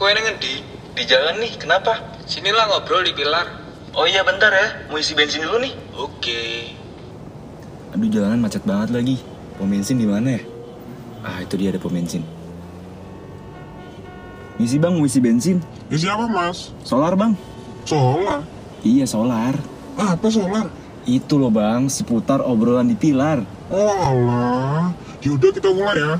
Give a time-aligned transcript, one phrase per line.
[0.00, 0.64] Kue nengen di
[0.96, 2.00] di jalan nih, kenapa?
[2.24, 3.44] Sinilah ngobrol di pilar.
[3.92, 5.76] Oh iya bentar ya, mau isi bensin dulu nih.
[5.92, 6.72] Oke.
[7.92, 9.20] Aduh jalanan macet banget lagi.
[9.60, 10.42] Pom bensin di mana ya?
[11.20, 12.24] Ah itu dia ada pom bensin.
[14.56, 15.60] Isi bang, mau isi bensin.
[15.92, 16.72] Isi apa mas?
[16.80, 17.36] Solar bang.
[17.84, 18.40] Solar?
[18.80, 19.52] Iya solar.
[20.00, 20.72] Apa solar?
[21.04, 23.44] Itu loh bang, seputar obrolan di pilar.
[23.68, 24.96] Oh alah.
[25.20, 26.16] Yaudah kita mulai ya.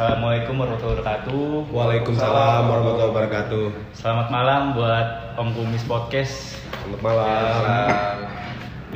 [0.00, 1.76] Assalamualaikum warahmatullahi wabarakatuh.
[1.76, 3.64] Waalaikumsalam warahmatullahi wabarakatuh.
[3.92, 6.56] Selamat malam buat Om Kumis Podcast.
[6.72, 8.16] Selamat malam.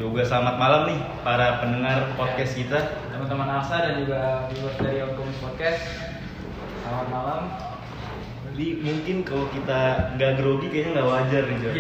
[0.01, 3.05] Juga selamat malam nih para pendengar podcast kita.
[3.13, 5.85] teman-teman Alsa dan juga viewers dari Om Kumis Podcast.
[6.89, 7.41] Selamat malam.
[8.49, 9.81] Jadi mungkin kalau kita
[10.17, 11.71] nggak grogi kayaknya nggak wajar nih Jo.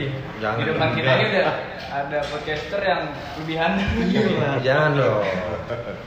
[0.44, 0.59] Jangan.
[0.61, 3.03] Di depan kita ini udah ada podcaster yang
[3.41, 3.72] lebihan.
[4.05, 4.50] Gila.
[4.61, 5.25] Jangan dong.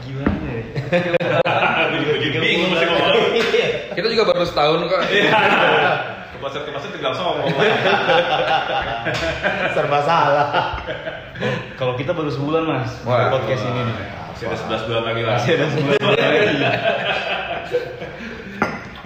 [0.06, 0.62] Gimana ya?
[2.48, 3.16] bingung mesti ngomong.
[3.94, 5.02] Kita juga baru setahun kok.
[6.38, 7.50] Kepaset-kepaset tinggal ngomong.
[9.76, 10.48] Serba salah.
[11.80, 13.32] Kalau kita baru sebulan mas Wah.
[13.32, 13.96] podcast ini nih.
[14.30, 15.34] Masih ada 11 bulan lagi lah.
[15.40, 16.58] Masih ada sebulan lagi.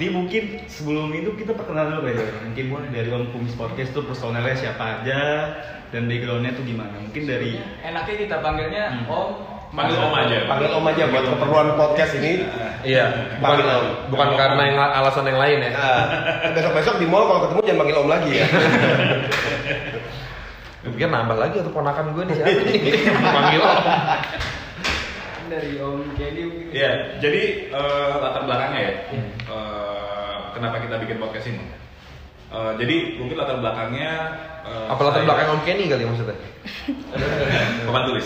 [0.01, 2.25] Ini mungkin sebelum itu kita perkenalan dulu ya.
[2.41, 5.19] Mungkin dari Om Kumis Podcast tuh personelnya siapa aja
[5.93, 6.97] dan backgroundnya tuh gimana?
[6.97, 9.07] Mungkin dari Enaknya kita panggilnya Hmm.
[9.07, 9.29] Om.
[9.71, 10.37] Panggil om aja.
[10.51, 12.43] Panggil om aja buat keperluan podcast ini.
[12.83, 13.05] Iya,
[13.39, 13.85] bukan Panggil om.
[14.11, 15.71] bukan karena yang alasan yang lain ya.
[16.51, 18.45] besok besok di mall kalau ketemu jangan panggil om lagi ya.
[20.81, 22.81] Gue pikir nambah lagi atau ponakan gue nih siapa nih?
[23.37, 23.77] Panggil om.
[25.51, 26.73] Dari Om Kenny mungkin.
[26.73, 28.93] Iya, jadi eh, latar belakangnya ya.
[29.13, 31.61] Eh, kenapa kita bikin podcast ini?
[32.49, 34.11] Eh, jadi mungkin latar belakangnya
[34.63, 36.37] eh, Apa latar belakang om Kenny kali maksudnya?
[37.85, 38.25] Papan tulis.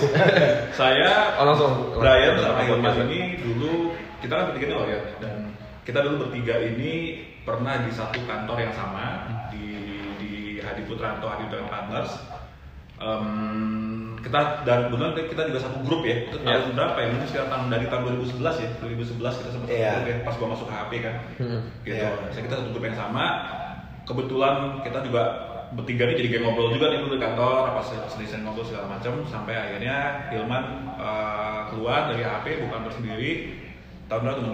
[0.71, 1.71] saya Oh, langsung.
[1.95, 5.51] Brian sama Ilman ini dulu kita kan bertiga lawyer dan
[5.83, 6.93] kita dulu bertiga ini
[7.43, 9.05] pernah di satu kantor yang sama
[9.49, 9.67] di
[10.17, 12.11] di Hadi Putranto Hadi Putranto Partners.
[12.95, 13.27] Em,
[14.23, 17.67] kita dan kebetulan kita juga satu grup ya itu tahun berapa ya mungkin sekitar tahun
[17.67, 19.91] dari tahun 2011 ya 2011 kita sempat satu Iya.
[19.93, 21.61] grup ya pas gua masuk HP kan Hmm.
[21.83, 22.09] gitu Iya.
[22.31, 23.23] Saya kita satu grup yang sama
[24.03, 25.23] kebetulan kita juga
[25.75, 29.13] bertiga nih jadi kayak ngobrol juga nih dulu di kantor apa selesai ngobrol segala macam
[29.27, 29.95] sampai akhirnya
[30.31, 30.63] Hilman
[30.95, 33.31] eh, keluar dari HP buka kantor sendiri
[34.05, 34.51] tahun berapa tahun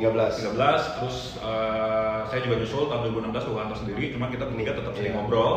[0.00, 0.96] 2013 13.
[0.96, 5.12] terus eh, saya juga nyusul tahun 2016 buka kantor sendiri cuma kita bertiga tetap sering
[5.12, 5.18] Iya.
[5.20, 5.54] ngobrol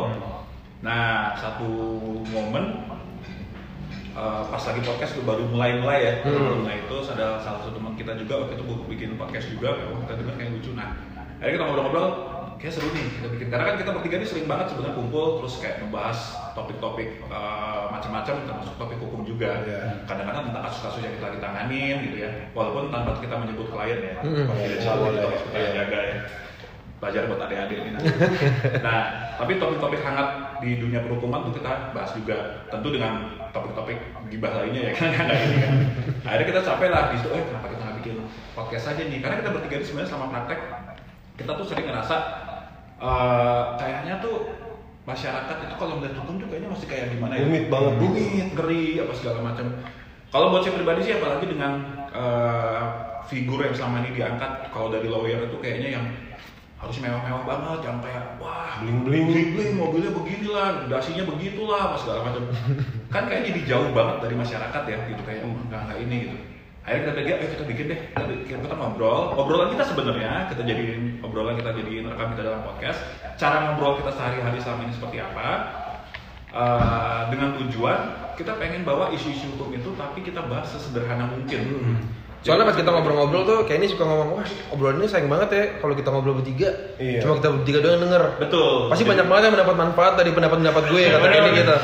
[0.78, 1.68] nah satu
[2.28, 2.64] momen
[4.12, 6.66] eh, pas lagi podcast tuh baru mulai-mulai ya Hmm.
[6.66, 9.72] nah itu ada salah satu teman kita juga waktu itu bikin podcast juga
[10.04, 10.92] kita dengar kayak lucu nah
[11.38, 12.08] akhirnya kita ngobrol-ngobrol
[12.58, 13.46] kayak seru nih kita bikin.
[13.48, 16.18] Karena kan kita bertiga ini sering banget sebenarnya kumpul terus kayak ngebahas
[16.52, 19.62] topik-topik eh, macam-macam termasuk topik hukum juga.
[19.62, 20.02] Iya.
[20.04, 22.30] kadang-kadang tentang kasus-kasus yang kita lagi tanganin gitu ya.
[22.52, 24.14] Walaupun tanpa kita menyebut klien ya.
[24.20, 25.12] Pasti Iya, nggak boleh.
[25.14, 26.16] kita harus kita jaga ya.
[26.98, 28.10] Belajar buat adik-adik ini nanti.
[28.86, 29.00] nah
[29.38, 32.66] tapi topik-topik hangat di dunia perhukuman tuh kita bahas juga.
[32.66, 33.12] Tentu dengan
[33.54, 33.98] topik-topik
[34.28, 35.08] gibah lainnya ya kan?
[35.14, 35.74] Nggak ini kan.
[36.26, 38.14] Akhirnya kita capek lah di situ eh kenapa kita nggak bikin
[38.52, 39.18] podcast aja nih?
[39.22, 40.60] Karena kita bertiga ini sebenarnya selama praktek
[41.38, 42.16] kita tuh sering ngerasa
[42.98, 44.36] eh, kayaknya tuh
[45.08, 47.92] masyarakat itu kalau melihat hukum tuh kayaknya masih kayak gimana ya Rumit banget.
[47.96, 49.66] rumit ngeri apa segala macam
[50.28, 51.72] kalau buat saya pribadi sih apalagi dengan
[52.12, 52.82] eh,
[53.28, 56.04] figur yang selama ini diangkat kalau dari lawyer itu kayaknya yang
[56.78, 59.50] harus mewah-mewah banget yang kayak wah Bling-bling.
[59.58, 62.42] bling mobilnya beginilah dasinya begitulah apa segala macam
[63.14, 66.36] kan kayaknya jadi jauh banget dari masyarakat ya gitu kayak oh, nggak nggak ini gitu
[66.88, 68.00] akhirnya kita bikin ayo kita bikin deh.
[68.48, 69.36] Kita, kita ngobrol.
[69.36, 72.98] Obrolan kita sebenarnya kita jadiin obrolan kita jadiin rekam kita dalam podcast.
[73.36, 75.48] Cara ngobrol kita sehari-hari selama ini seperti apa?
[76.48, 81.60] Eh, dengan tujuan kita pengen bawa isu-isu hukum itu tapi kita bahas sesederhana mungkin
[82.38, 85.64] Soalnya pas kita ngobrol-ngobrol tuh kayak ini suka ngomong, wah obrolan ini sayang banget ya
[85.76, 86.70] kalau kita ngobrol bertiga.
[86.96, 87.18] Iya.
[87.20, 88.22] Cuma kita bertiga doang yang denger.
[88.38, 91.76] betul Pasti banyak banget yang mendapat manfaat dari pendapat-pendapat gue kata Kenny gitu.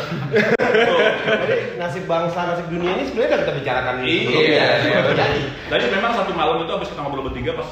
[1.25, 4.47] Jadi nasib bangsa, nasib dunia ini sebenarnya udah kita bicarakan Iya, sebelumnya.
[4.47, 5.43] iya, Sebelum jadi.
[5.67, 7.69] Tadi memang satu malam itu habis kita ngobrol bertiga pas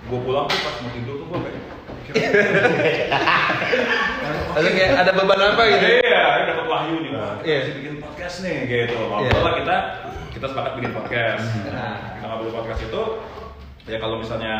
[0.00, 1.58] gue pulang tuh pas mau tidur tuh gue kayak
[4.50, 5.86] Lalu kayak ada beban apa gitu.
[6.02, 7.58] Iya, ini dapat wahyu nih, kita Iya.
[7.70, 8.98] bikin podcast nih, gitu.
[8.98, 9.38] Ngobrol Iya.
[9.40, 9.76] lah kita,
[10.40, 11.44] kita sepakat bikin podcast.
[11.52, 11.68] Hmm.
[11.68, 13.02] Nah, kita ngobrol podcast itu,
[13.84, 14.54] ya kalau misalnya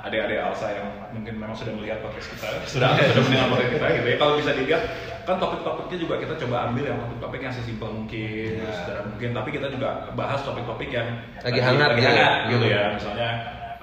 [0.00, 4.06] adik-adik Alsa yang mungkin memang sudah melihat podcast kita, sudah sudah mendengar podcast kita, gitu
[4.06, 4.16] ya.
[4.22, 4.82] Kalau bisa dilihat,
[5.26, 9.30] kan topik-topiknya juga kita coba ambil yang topik-topik yang sesimpel mungkin, sederhana mungkin.
[9.34, 11.08] Tapi kita juga bahas topik-topik yang
[11.42, 12.30] Lagi hangat lagi gitu ya.
[12.46, 12.74] gitu Hmm.
[12.78, 12.82] ya.
[12.94, 13.28] Misalnya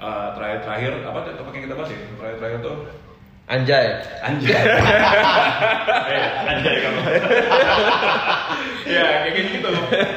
[0.00, 1.98] eh, terakhir-terakhir apa tuh topik yang kita bahas ya?
[2.16, 2.76] Terakhir-terakhir tuh
[3.44, 3.86] Anjay.
[4.24, 4.56] Anjay.
[6.04, 7.00] Eh, anjay kamu.
[8.94, 9.68] ya kayak gitu.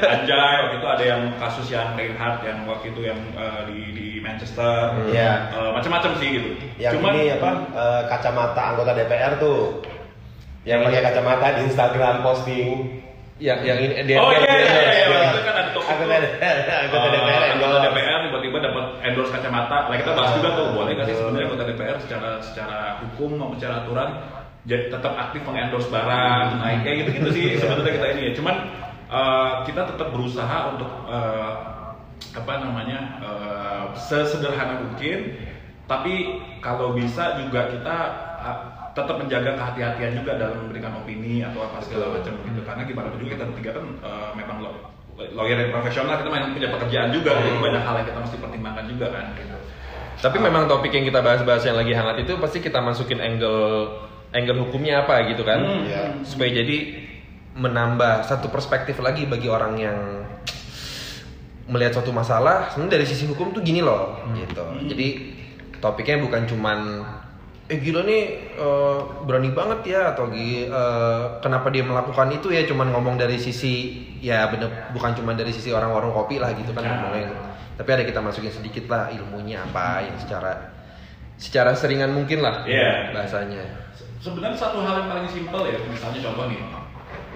[0.04, 4.08] Anjay waktu itu ada yang kasus yang Reinhardt yang waktu itu yang eh, di di
[4.20, 4.96] Manchester.
[5.12, 5.52] Iya.
[5.56, 6.50] Eh, macam-macam sih gitu.
[6.80, 9.84] Yang Cuman ini apa eh, kacamata anggota DPR tuh.
[10.68, 12.72] Yang pakai kacamata di Instagram posting.
[13.38, 15.94] Yang yang ini dia Oh iya dia- iya iya, dia- waktu itu kan ada topik
[15.94, 17.78] Anggota DPR anggota.
[17.86, 19.78] DPR tiba-tiba dapat endorse kacamata.
[19.88, 23.56] Nah kita bahas juga tuh boleh nggak sih sebenarnya anggota DPR secara secara hukum maupun
[23.62, 24.10] secara aturan
[24.68, 28.32] jadi tetap aktif mengendorse barang, naik kayak gitu-gitu sih sebenarnya kita ini ya.
[28.36, 28.56] Cuman
[29.08, 31.52] eh, kita tetap berusaha untuk eh,
[32.34, 35.38] apa namanya eh, sesederhana mungkin.
[35.88, 36.16] Tapi
[36.60, 37.98] kalau bisa juga kita
[38.98, 42.62] tetap menjaga kehati-hatian juga dalam memberikan opini atau apa segala macam gitu.
[42.66, 46.54] Karena gimana pun juga kita bertiga kan eh, memang lo- lawyer yang profesional kita memang
[46.58, 49.58] punya pekerjaan juga jadi banyak hal yang kita mesti pertimbangkan juga kan gitu.
[50.18, 54.02] Tapi memang topik yang kita bahas-bahas yang lagi hangat itu pasti kita masukin angle
[54.34, 55.62] angle hukumnya apa gitu kan.
[55.62, 55.86] Hmm.
[55.86, 56.04] Iya.
[56.26, 57.06] Supaya jadi
[57.58, 59.98] menambah satu perspektif lagi bagi orang yang
[61.68, 64.66] melihat suatu masalah sebenarnya dari sisi hukum tuh gini loh gitu.
[64.90, 65.08] Jadi
[65.82, 66.80] topiknya bukan cuman
[67.68, 68.22] eh gila nih
[68.56, 72.64] eh, berani banget ya atau gi- eh, kenapa dia melakukan itu ya?
[72.64, 73.74] Cuman ngomong dari sisi
[74.18, 76.92] ya bener bukan cuman dari sisi orang warung kopi lah gitu kan Nah.
[77.06, 77.30] ngomongnya
[77.78, 80.74] tapi ada kita masukin sedikit lah ilmunya apa yang secara
[81.38, 83.14] secara seringan mungkin lah Iya.
[83.14, 83.62] bahasanya.
[84.18, 86.58] Sebenarnya satu hal yang paling simpel ya, misalnya contoh nih,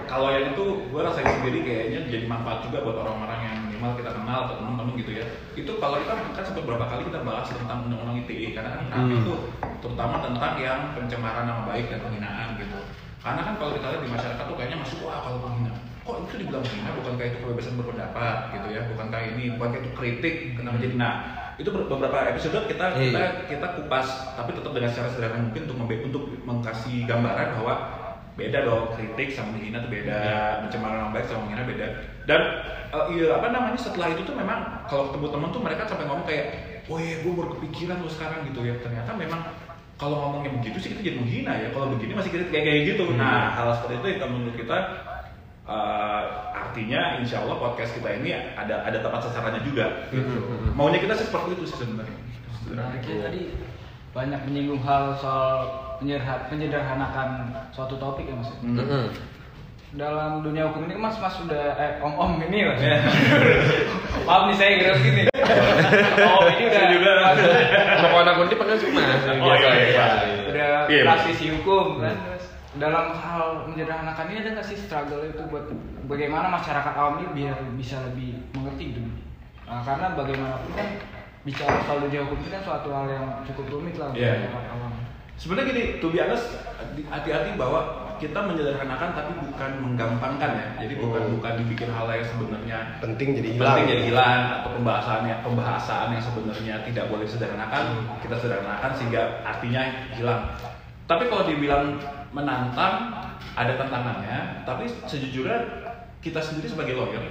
[0.04, 4.14] kalau yang itu gue rasain sendiri kayaknya jadi manfaat juga buat orang-orang yang minimal kita
[4.14, 5.24] kenal atau teman-teman gitu ya.
[5.58, 9.18] Itu kalau kita kan sempat beberapa kali kita bahas tentang undang-undang ITE karena kan Hmm.
[9.18, 9.34] itu
[9.82, 12.78] terutama tentang yang pencemaran nama baik dan penghinaan gitu.
[13.18, 15.72] Karena kan kalau kita lihat di masyarakat tuh kayaknya masuk wah kalau penghina.
[16.02, 20.34] Kok itu dibilang penghina bukankah itu kebebasan berpendapat gitu ya, bukankah ini bukankah itu kritik
[20.54, 21.14] kenapa jadi nah
[21.52, 23.26] itu ber- beberapa episode kita kita Iya.
[23.46, 27.74] kita kupas tapi tetap dengan secara sederhana mungkin untuk membe- untuk mengkasih gambaran bahwa
[28.32, 30.20] beda dong kritik sama menghina itu beda
[30.64, 31.86] pencemaran nama baik sama menghina beda.
[32.24, 32.40] Dan
[32.88, 36.24] eh, iya apa namanya setelah itu tuh memang kalau ketemu teman tuh mereka sampai ngomong
[36.24, 36.46] kayak
[36.88, 38.74] oh iya gue baru kepikiran lo sekarang gitu ya.
[38.80, 39.40] Ternyata memang
[40.00, 41.68] kalau ngomongnya begitu sih kita jadi menghina ya.
[41.76, 43.04] Kalau begini masih kita kayak kayak gitu.
[43.12, 44.78] Nah hal seperti itu yang menurut kita
[45.68, 46.22] eh,
[46.56, 50.40] artinya insya Allah podcast kita ini ada ada tepat sasarannya juga gitu.
[50.72, 52.16] maunya kita sih seperti itu sih sebenarnya.
[52.72, 53.40] Menariknya tadi
[54.16, 55.91] banyak menyinggung hal soal
[56.48, 57.28] penyederhanakan
[57.70, 58.48] suatu topik ya mas.
[58.48, 58.56] ya?
[58.62, 59.08] Hmm.
[59.92, 62.80] Dalam dunia hukum ini mas mas sudah eh, om om ini mas.
[64.26, 65.22] Maaf nih saya kira gini.
[66.18, 67.12] om ini udah juga.
[67.98, 70.06] Kalau anak kunti panggil cuma Oh, iya, iya.
[70.48, 72.16] udah Iya, praktisi hukum kan.
[72.16, 75.68] Terus dalam hal menyederhanakan ini ada nggak sih struggle itu buat
[76.08, 79.00] bagaimana masyarakat awam ini biar bisa lebih mengerti gitu.
[79.68, 80.88] Nah, karena bagaimanapun kan
[81.42, 84.40] bicara soal dunia hukum itu kan suatu hal yang cukup rumit lah untuk Iya.
[84.40, 84.91] masyarakat awam.
[85.40, 86.46] Sebenarnya gini, to be honest,
[87.10, 90.66] hati-hati bahwa kita menyederhanakan tapi bukan menggampangkan ya.
[90.86, 91.34] Jadi bukan Hmm.
[91.42, 93.66] bukan dibikin hal yang sebenarnya Penting jadi hilang.
[93.74, 97.84] penting jadi hilang atau pembahasannya pembahasan yang sebenarnya tidak boleh sederhanakan
[98.22, 99.82] kita sederhanakan sehingga artinya
[100.14, 100.54] hilang.
[101.10, 101.98] Tapi kalau dibilang
[102.30, 103.10] menantang
[103.58, 105.58] ada tantangannya, tapi sejujurnya
[106.22, 107.26] kita sendiri sebagai lawyer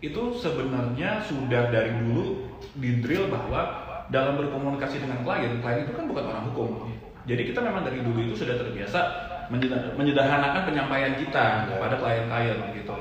[0.00, 2.48] itu sebenarnya sudah dari dulu
[2.80, 3.60] di drill bahwa
[4.08, 6.88] dalam berkomunikasi dengan klien, klien itu kan bukan orang hukum.
[7.30, 9.00] Jadi kita memang dari dulu itu sudah terbiasa
[9.54, 12.96] menyeder- menyederhanakan penyampaian kita kepada klien-klien gitu.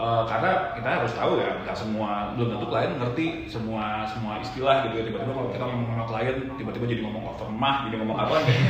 [0.00, 4.84] Eh, karena kita harus tahu ya, nggak semua belum tentu klien ngerti semua semua istilah
[4.88, 5.04] gitu ya.
[5.08, 8.64] Tiba-tiba kalau kita ngomong sama klien, tiba-tiba jadi ngomong overmah, jadi ngomong apa kan kayak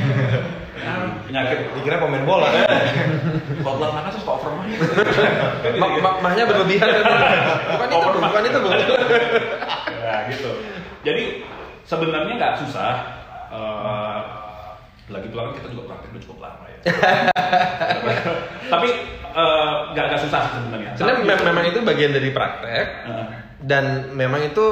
[0.79, 0.93] ya,
[1.27, 2.51] penyakit Dikira pemain bola.
[3.63, 4.83] kalau pelan makan suka overmah gitu.
[5.79, 7.03] Ma- mahnya berlebihan kan?
[7.79, 8.59] bukan itu Bu, bukan itu
[10.03, 10.51] ya gitu.
[11.03, 11.23] Jadi
[11.87, 12.93] sebenarnya nggak susah.
[13.51, 14.40] Eh,
[15.07, 16.77] lagi pula kan kita juga praktek udah cukup lama ya.
[18.73, 18.89] Tapi
[19.31, 20.89] eh, nggak nggak susah sih sebenarnya.
[20.93, 23.27] sebenarnya Tapi- mem- memang itu bagian dari praktek Heeh.
[23.61, 24.65] dan memang itu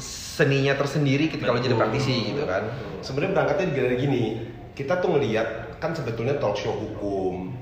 [0.00, 2.64] seninya tersendiri ketika kalau jadi praktisi gitu kan
[3.00, 4.24] Sebenarnya berangkatnya juga dari gini.
[4.70, 7.52] Kita tuh ngelihat kan sebetulnya talk show hukum,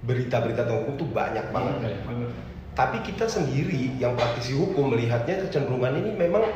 [0.00, 1.74] berita-berita tentang hukum tuh banyak banget.
[2.72, 6.46] Tapi kita sendiri yang praktisi hukum melihatnya kecenderungan ini memang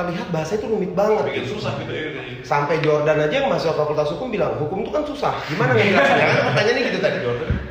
[0.00, 1.22] terlihat bahasa itu rumit banget.
[1.28, 2.08] bikin susah gitu ya.
[2.40, 5.36] Sampai Jordan aja yang masuk fakultas hukum bilang hukum itu kan susah.
[5.44, 6.26] Gimana ngejelasinnya?
[6.26, 7.18] kan pertanyaannya gitu tadi.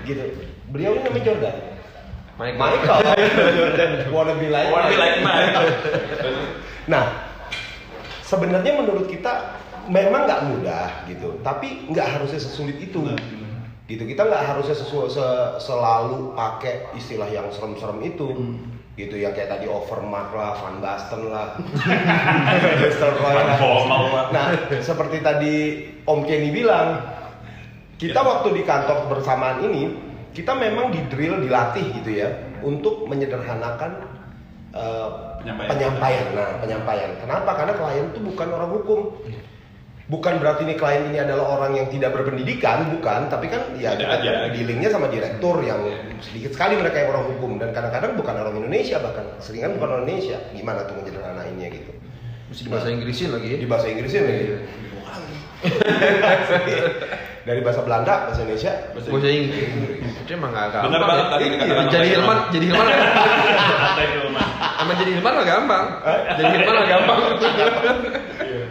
[0.06, 0.22] Gitu.
[0.70, 1.56] Beliau ini namanya Jordan.
[2.38, 2.60] Michael.
[2.62, 3.00] Michael.
[3.58, 3.92] Jordan.
[4.14, 4.70] Wanna be like.
[4.70, 5.56] Wanna be like Mike.
[6.88, 7.04] Nah,
[8.22, 9.58] sebenarnya menurut kita
[9.90, 13.02] memang nggak mudah gitu, tapi nggak harusnya sesulit itu.
[13.90, 18.30] Gitu, kita nggak harusnya sesu- se- selalu pakai istilah yang serem-serem itu.
[19.00, 21.56] Gitu yang kayak tadi Overmark lah, Van Basten lah,
[23.15, 23.58] Roy lah.
[24.36, 24.46] Nah,
[24.84, 25.56] seperti tadi
[26.03, 27.00] Om Kenny bilang,
[27.96, 29.96] kita waktu di kantor bersamaan ini,
[30.36, 32.29] kita memang di drill, dilatih gitu ya,
[32.60, 34.03] untuk menyederhanakan
[34.75, 35.08] eh,
[35.39, 35.70] Penyampaian.
[35.72, 36.25] penyampaian.
[36.36, 37.12] Nah, penyampaian.
[37.24, 37.50] Kenapa?
[37.56, 39.00] Karena klien itu bukan orang hukum.
[40.10, 43.30] Bukan berarti ini klien ini adalah orang yang tidak berpendidikan, bukan.
[43.30, 44.32] Tapi kan ya Ada aja.
[44.50, 45.86] dealingnya sama direktur yang
[46.18, 50.10] sedikit sekali mereka yang orang hukum dan kadang-kadang bukan orang Indonesia bahkan seringan bukan orang
[50.10, 50.42] Indonesia.
[50.50, 51.94] Gimana tuh menyederhanainnya gitu?
[52.50, 53.50] Mesti di bahasa Inggrisin lagi.
[53.62, 54.46] Di bahasa Inggrisin lagi.
[57.39, 58.74] Dari bahasa Belanda, bahasa Indonesia.
[58.94, 59.70] Bahasa Inggris.
[60.25, 60.86] Itu emang gak gampang.
[60.89, 61.32] Bener banget ya.
[61.34, 62.38] tadi dikatakan Jadi Hilman, Hilman.
[62.50, 62.88] jadi Hilman.
[64.80, 65.86] Sama jadi Hilman mah gampang.
[66.34, 67.20] Jadi Hilman mah gampang.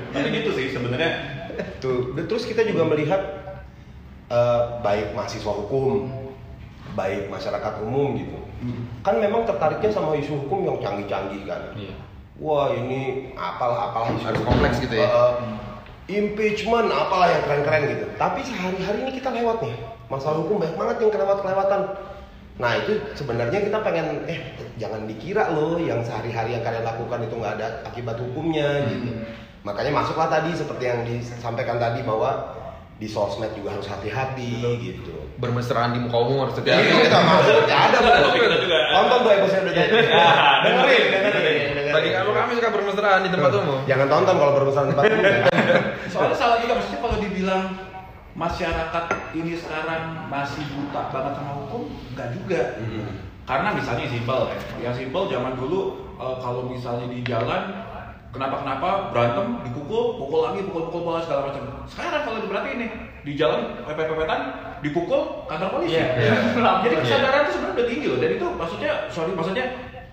[0.08, 0.66] Tapi gitu sih
[0.98, 1.78] sebenarnya.
[1.78, 3.22] Tuh, terus kita juga melihat
[4.30, 6.10] eh, baik mahasiswa hukum,
[6.98, 8.38] baik masyarakat umum gitu.
[9.06, 11.62] Kan memang tertariknya sama isu hukum yang canggih-canggih kan.
[12.38, 15.06] Wah ini apalah apalah isu Harus kompleks gitu ya.
[15.06, 15.32] Eh,
[16.08, 18.06] impeachment apalah yang keren-keren gitu.
[18.18, 19.74] Tapi sehari-hari ini kita lewat nih.
[20.08, 21.80] Masalah hukum banyak banget yang kelewat-kelewatan.
[22.58, 24.50] Nah itu sebenarnya kita pengen eh
[24.82, 29.10] jangan dikira loh yang sehari-hari yang kalian lakukan itu nggak ada akibat hukumnya gitu.
[29.66, 32.58] Makanya masuklah tadi seperti yang disampaikan tadi bahwa
[32.98, 35.14] di sosmed juga harus hati-hati gitu.
[35.38, 36.82] Bermesraan di muka umum harus hati-hati.
[36.82, 37.98] itu kita masuk, ya ada.
[38.90, 39.94] Tonton tuh episode udah jadi.
[40.66, 41.94] Dengerin, dengerin, dengerin.
[41.94, 43.78] Bagi kamu kami suka bermesraan di tempat umum.
[43.86, 45.22] Jangan tonton kalau berurusan tempat umum.
[45.22, 45.46] ya.
[46.12, 47.64] Soalnya salah juga maksudnya kalau dibilang
[48.34, 51.82] masyarakat ini sekarang masih buta banget sama hukum,
[52.14, 52.62] enggak juga.
[53.46, 54.58] Karena misalnya simpel ya,
[54.90, 57.62] yang simpel zaman dulu eh, kalau misalnya di jalan
[58.38, 61.62] kenapa-kenapa berantem, dipukul, pukul lagi, pukul-pukul bola segala macam.
[61.90, 62.90] Sekarang kalau diperhatiin nih,
[63.26, 64.40] di jalan pepet-pepetan,
[64.80, 65.98] dipukul kantor polisi.
[66.86, 68.18] Jadi kesadaran itu sebenarnya udah tinggi loh.
[68.22, 69.64] Dan itu maksudnya, sorry maksudnya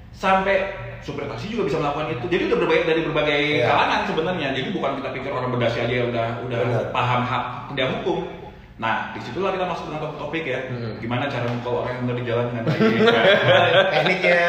[0.09, 0.73] sampai
[1.05, 2.25] supir taksi juga bisa melakukan itu.
[2.33, 3.69] Jadi udah berbagai dari berbagai Iya.
[3.69, 4.47] kalangan sebenarnya.
[4.57, 6.83] Jadi bukan kita pikir orang berdasi aja yang udah udah Benar.
[6.89, 8.19] paham hak tidak hukum.
[8.75, 10.59] Nah, di situlah kita masuk dengan topik, topik ya.
[10.67, 10.99] Hmm.
[10.99, 12.83] Gimana cara mukul orang yang udah di jalan dengan baik.
[13.95, 14.41] Tekniknya.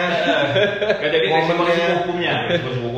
[0.98, 1.26] Gak jadi
[2.02, 2.34] hukumnya,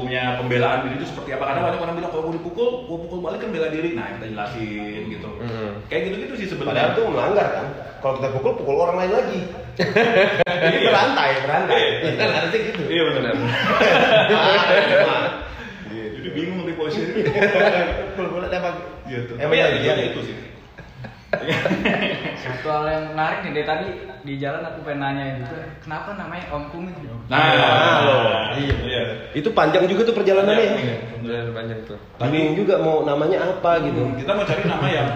[0.09, 1.45] hukumnya pembelaan diri itu seperti apa?
[1.53, 3.93] Karena banyak orang bilang kalau gue dipukul, gue pukul balik kan bela diri.
[3.93, 5.29] Nah, kita jelasin gitu.
[5.37, 5.71] Hmm.
[5.93, 6.97] Kayak gitu-gitu sih Padahal sebenarnya.
[6.97, 7.67] tuh melanggar kan.
[8.01, 9.41] Kalau kita pukul, pukul orang lain lagi.
[10.49, 10.89] Jadi Iya.
[10.91, 11.81] berantai, berantai.
[12.09, 12.13] Iya.
[12.17, 12.83] Kan harusnya gitu.
[12.89, 13.33] Iya benar.
[14.33, 15.25] Ah,
[15.93, 17.05] Jadi bingung di polisi.
[18.17, 18.75] Pukul dapat.
[19.05, 19.33] Gitu.
[19.37, 19.93] Emang ya, iya.
[19.93, 20.37] iya itu sih.
[22.39, 23.87] Satu hal yang menarik nih dari tadi
[24.27, 26.95] di jalan aku pengen nanyain juga, kenapa namanya Om Kumis?
[27.29, 28.23] Nah, loh.
[28.59, 28.77] Iya.
[28.85, 29.03] iya.
[29.33, 30.97] Itu panjang juga tuh perjalanannya ya.
[31.23, 31.99] Beneran panjang tuh.
[32.29, 34.01] Bingung juga mau namanya apa gitu.
[34.19, 35.09] Kita mau cari nama yang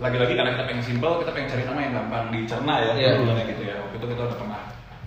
[0.00, 3.10] lagi-lagi karena kita pengen simpel, kita pengen cari nama yang gampang dicerna ya, Iya.
[3.52, 3.74] gitu ya.
[3.84, 4.60] Waktu itu kita udah pernah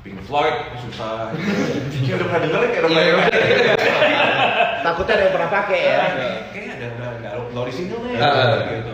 [0.04, 1.32] Pink Floyd, susah.
[1.96, 2.13] Gitu.
[2.20, 3.78] udah pernah denger ya, kayak udah pernah denger.
[4.84, 5.98] Takutnya ada yang pernah pakai ya.
[6.52, 8.16] Kayaknya ada udah nggak nggak orisinal nih,
[8.84, 8.94] gitu.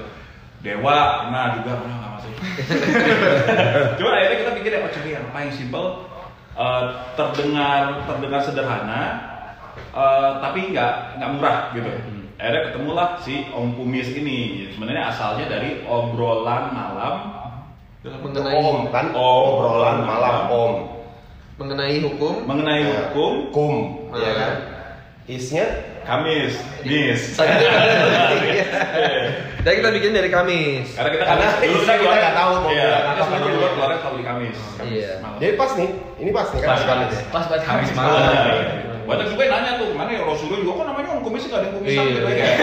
[0.59, 2.33] Dewa, nah juga pernah nggak masuk.
[3.97, 5.85] Cuma akhirnya kita pikir ya, oh cari yang apa yang simpel,
[6.59, 6.83] eh,
[7.15, 9.01] terdengar terdengar sederhana,
[9.95, 11.91] eh, tapi nggak nggak murah gitu.
[12.39, 14.71] Akhirnya ketemulah si Om Kumis ini.
[14.71, 17.15] Sebenarnya asalnya dari obrolan malam
[17.99, 19.43] Mengenai Om kan Om.
[19.51, 20.73] obrolan malam Om.
[21.59, 22.47] mengenai hukum.
[22.47, 23.11] mengenai Ya.
[23.11, 23.75] hukum Kum,
[24.15, 24.53] ya kan?
[25.27, 25.67] Isnya
[26.09, 27.21] Kamis, Nis.
[29.59, 30.87] Dan kita bikin dari Kamis.
[30.95, 33.67] Karena kita Karena Kamis, dulu kita keluar- nggak tahu mau Iya, apa sebenarnya dulu.
[33.69, 34.57] keluar selalu di Kamis.
[34.73, 35.11] Kamis Iya.
[35.19, 35.37] malam.
[35.37, 37.15] Jadi pas nih, ini pas nih kan Pas Kamis.
[37.29, 38.21] Pas pas Kamis malam.
[39.05, 41.65] Banyak juga yang nanya tuh, mana ya Rasulullah juga kok namanya orang kumis nggak ada
[41.65, 42.13] yang kumisan Iya.
[42.13, 42.47] gitu ya.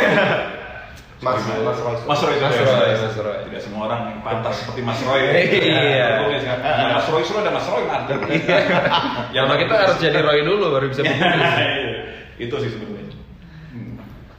[1.16, 1.96] Mas, Mas Roy.
[2.04, 2.54] Mas Roy, Mas.
[2.60, 3.38] Roy, Mas Roy.
[3.48, 5.20] Tidak semua orang yang pantas seperti Mas Roy.
[5.48, 6.28] Iya.
[6.44, 6.60] Kan.
[6.92, 8.04] Mas Roy suruh ada Mas Roy kan.
[9.32, 11.16] Ya, kita harus jadi Roy dulu baru bisa bikin.
[11.16, 12.04] Iya.
[12.36, 13.05] Itu sih sebenarnya.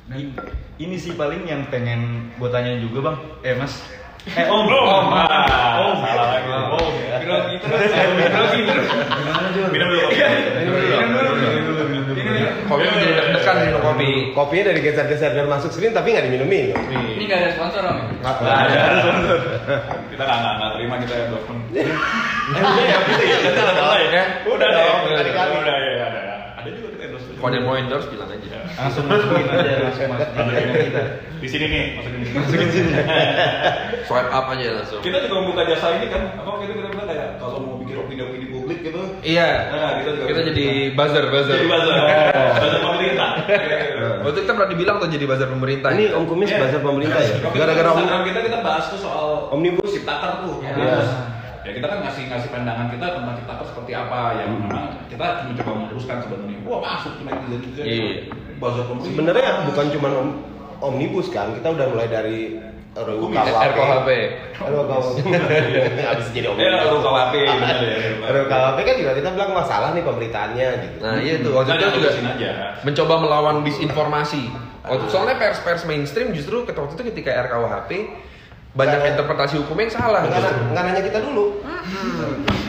[0.07, 0.15] Hmm.
[0.15, 0.35] I-
[0.79, 3.17] ini sih paling yang pengen gue tanya juga bang.
[3.43, 3.83] Eh mas.
[4.29, 4.63] Eh om.
[4.63, 4.71] Om.
[4.71, 5.07] Om.
[5.11, 5.95] Ah, Om.
[5.99, 6.47] salah lagi.
[6.47, 6.93] Om.
[7.17, 7.79] Bilang gitu kan.
[8.15, 8.71] Bilang gitu.
[9.67, 10.07] Minum dulu.
[10.07, 10.87] Minum dulu.
[11.35, 11.83] Minum dulu.
[11.87, 12.15] Minum.
[12.15, 12.55] Minum.
[12.67, 14.09] Kopi menjadi deg-degan minum kopi.
[14.31, 16.75] Kopinya dari geser-geser dan masuk screen tapi nggak diminum-minum.
[16.87, 17.97] Ini gak ada sponsor Om.
[17.99, 18.03] ya?
[18.19, 18.81] Nggak ada.
[20.07, 21.61] Kita nggak nggak nggak terima kita endorsement.
[21.75, 21.87] Eh
[22.63, 23.37] udah ya, gitu ya.
[23.43, 24.23] Kita ada lah ya.
[24.45, 24.97] Udah dong.
[25.03, 25.59] Udah, Udah udah.
[25.63, 26.19] udah ya ada.
[26.59, 27.26] Ada juga kita endorsement.
[27.37, 28.57] Kalau ada yang mau endorse bilang aja.
[28.73, 31.03] Langsung masukin aja langsung masukin aja kita.
[31.37, 32.33] Di sini nih, masukin sini.
[32.35, 32.91] Masukin sini.
[34.03, 34.99] Swipe up aja langsung.
[34.99, 36.21] Kita juga membuka jasa ini kan.
[36.35, 39.01] Apa kita kita bilang kayak kalau mau bikin opini-opini publik gitu.
[39.21, 39.49] Iya.
[39.69, 41.55] Nah, kita juga Kita jadi buzzer buzzer.
[41.55, 41.93] jadi buzzer.
[42.57, 43.29] Buzzer pemerintah.
[44.25, 45.89] Waktu kita pernah dibilang tuh jadi buzzer pemerintah.
[45.93, 46.59] Ini Om Kumis Iya.
[46.59, 47.35] bazar pemerintah ya?
[47.53, 49.89] Gara-gara Om kita kita bahas tuh soal Omnibus.
[49.93, 50.55] Ciptaker tuh.
[50.65, 50.73] Ya.
[50.73, 51.09] Omnibus.
[51.67, 55.71] Ya kita kan ngasih ngasih pandangan kita tentang TikToker seperti apa yang memang kita mencoba
[55.77, 58.07] meluruskan sebenarnya wah masuk tuh netizen juga Iya.
[58.55, 60.37] buzzer pemerintah Sebenarnya bukan cuma om-
[60.79, 62.39] omnibus kan, kita udah mulai dari.
[62.97, 64.09] RKUHP.
[64.57, 65.19] RUU KUHP.
[66.09, 66.81] Habis jadi ya omnibus.
[66.81, 67.95] RUU KUHP benar ya
[68.25, 70.97] RUU KUHP kan juga kita bilang masalah nih pemberitaannya gitu.
[70.97, 72.09] Nah iya tuh waktu itu juga
[72.81, 74.43] mencoba melawan disinformasi.
[74.81, 77.91] Waktu soalnya pers-pers mainstream justru waktu itu ketika RKUHP
[78.77, 80.21] banyak Nggak- interpretasi hukum yang salah.
[80.21, 80.57] Nggak, justru.
[80.69, 81.45] nggak nanya kita dulu.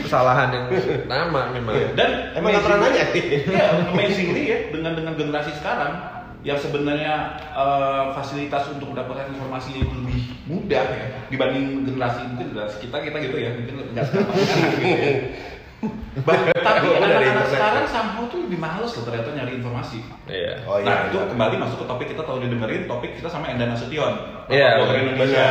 [0.03, 0.65] Kesalahan yang
[1.05, 1.75] nama memang.
[1.93, 3.05] dan Emang nggak pernah nanya.
[3.61, 5.93] ya amazingly ya dengan dengan generasi sekarang
[6.41, 7.15] yang sebenarnya
[7.51, 13.17] eh, fasilitas untuk mendapatkan informasi itu lebih mudah ya dibanding generasi mungkin generasi kita kita
[13.21, 15.13] gitu ya mungkin nggak sekarang gitu ya.
[16.27, 20.03] Bah- tapi anak-anak sekarang somehow tuh lebih males loh ternyata nyari informasi.
[20.27, 20.67] Iya.
[20.67, 21.15] Oh nah iya.
[21.15, 24.13] itu kembali masuk ke topik kita tahu didengerin topik kita sama Enda Nasution.
[24.51, 24.83] Iya.
[24.83, 25.49] Indonesia.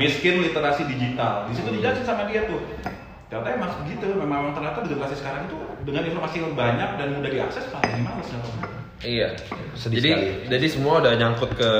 [0.00, 1.44] Miskin literasi digital.
[1.48, 2.60] Di situ dijelasin sama dia tuh.
[3.26, 7.30] Ternyata emang begitu, memang ternyata di generasi sekarang itu dengan informasi yang banyak dan mudah
[7.30, 8.40] diakses paling males ya.
[9.04, 9.28] Iya.
[9.76, 10.48] Sedih jadi sekali.
[10.48, 11.72] jadi semua udah nyangkut ke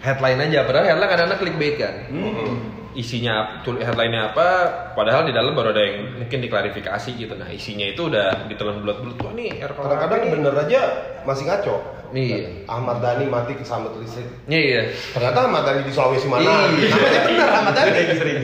[0.00, 0.64] headline aja.
[0.64, 1.94] Padahal headline kadang-kadang clickbait kan.
[2.10, 2.74] Hmm.
[2.96, 4.48] Isinya headline-nya apa?
[4.96, 7.36] Padahal di dalam baru ada yang mungkin diklarifikasi gitu.
[7.36, 9.20] Nah isinya itu udah ditelan bulat-bulat.
[9.20, 10.80] Wah nih Kadang-kadang bener aja
[11.28, 11.76] masih ngaco.
[12.14, 12.64] Iya.
[12.70, 14.24] Ahmad Dhani mati kesambet listrik.
[14.46, 14.82] Iya iya.
[15.12, 16.40] Ternyata Ahmad Dhani di Sulawesi mana?
[16.72, 16.88] Iya.
[16.88, 17.90] Namanya bener Ahmad Dhani.
[17.92, 18.38] Sering sering.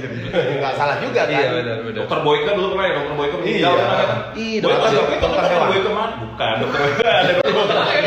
[0.61, 1.33] Nggak salah juga kan?
[1.33, 1.99] Iya benar benar.
[2.05, 3.87] Dokter Boyke dulu pernah ya, dokter Boyke meninggal Iya.
[3.87, 4.19] kan?
[4.37, 4.93] Iya, dokter-?
[5.17, 5.61] Itu dokter.
[5.65, 6.15] Boyke mana?
[6.21, 8.03] Bukan, dokter Boyke ada dokter dokter lain.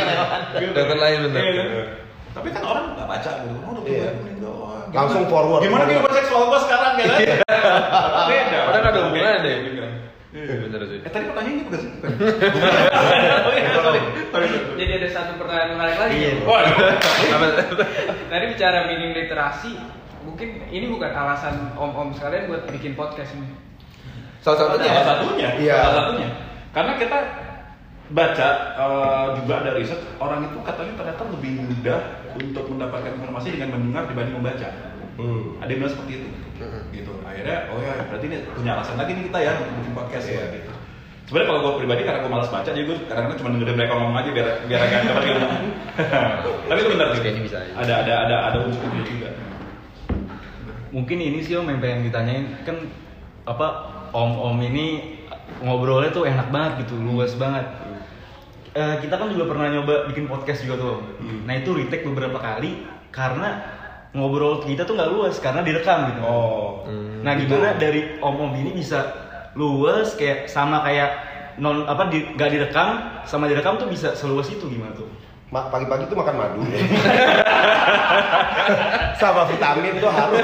[0.75, 1.41] Dokter lain bener.
[1.41, 1.67] Iya kan?
[2.35, 3.55] Tapi kan orang nggak baca gitu.
[3.63, 4.09] Oh, Iya.
[4.19, 4.53] Meninggal.
[4.53, 5.61] Wah, gimana- Langsung forward.
[5.63, 7.19] Gimana kehidupan seksual gua sekarang ya kan?
[8.27, 8.57] Beda.
[8.67, 9.53] Padahal ada hubungannya.
[10.35, 10.55] Iya.
[10.67, 10.99] Bener sih.
[10.99, 11.91] Eh tadi pertanyaannya bukan sih?
[11.95, 13.71] Oh iya.
[14.75, 16.15] Jadi ada satu pertanyaan menarik lagi.
[16.19, 16.33] Iya.
[18.27, 19.71] Tadi bicara minim literasi,
[20.21, 23.47] mungkin ini bukan alasan om-om sekalian buat bikin podcast ini.
[24.43, 24.91] Salah satunya.
[24.91, 25.49] Salah satunya.
[25.55, 25.75] Iya.
[25.79, 26.27] Salah satunya.
[26.75, 27.17] Karena kita
[28.13, 28.47] baca
[28.77, 31.99] eh, juga ada riset orang itu katanya ternyata lebih mudah
[32.37, 34.69] untuk mendapatkan informasi dengan mendengar dibanding membaca.
[35.15, 35.57] Hmm.
[35.63, 36.27] Ada yang bilang seperti itu.
[36.93, 37.11] Gitu.
[37.25, 40.43] Akhirnya oh ya berarti ini punya alasan lagi nih kita ya untuk bikin podcast ya
[40.53, 40.71] gitu.
[41.25, 44.17] Sebenarnya kalau gue pribadi karena gue malas baca jadi gue kadang-kadang cuma dengerin mereka ngomong
[44.21, 45.47] aja biar biar agak dapat ilmu.
[46.69, 47.21] Tapi itu benar sih.
[47.25, 47.73] Kayaknya bisa aja.
[47.81, 49.29] Ada ada ada ada unsur itu juga.
[50.93, 52.77] Mungkin ini sih om yang pengen ditanyain kan
[53.49, 53.67] apa
[54.15, 55.17] om-om ini
[55.59, 57.65] ngobrolnya tuh enak banget gitu, luas banget.
[58.75, 60.99] Eh, kita kan juga pernah nyoba bikin podcast juga tuh.
[60.99, 61.47] Om.
[61.47, 63.63] Nah itu retake beberapa kali karena
[64.11, 66.19] ngobrol kita tuh nggak luas karena direkam gitu.
[66.27, 66.83] Oh.
[67.23, 69.15] Nah gimana dari om-om ini bisa
[69.55, 71.07] luas kayak sama kayak
[71.55, 75.07] non apa di, gak direkam sama direkam tuh bisa seluas itu gimana tuh?
[75.55, 76.75] Ma- Pagi-pagi tuh makan madu ya.
[79.21, 80.43] Sama vitamin tuh harus.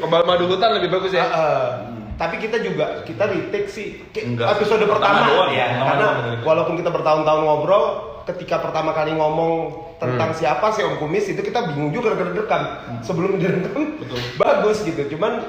[0.00, 1.26] Kembali madu hutan lebih bagus ya.
[1.28, 1.91] Heeh.
[2.22, 4.54] Tapi kita juga kita retake sih Enggak.
[4.54, 5.66] episode Pertama pertama, doang, ya.
[5.74, 6.38] pertama Karena doang.
[6.46, 7.84] walaupun kita bertahun-tahun ngobrol,
[8.22, 9.52] ketika pertama kali ngomong
[9.98, 10.38] tentang Hmm.
[10.38, 12.62] siapa sih Om Kumis itu kita bingung juga gara-gara direkam.
[13.02, 14.18] Sebelum direkam Betul.
[14.42, 15.02] bagus gitu.
[15.10, 15.42] Cuman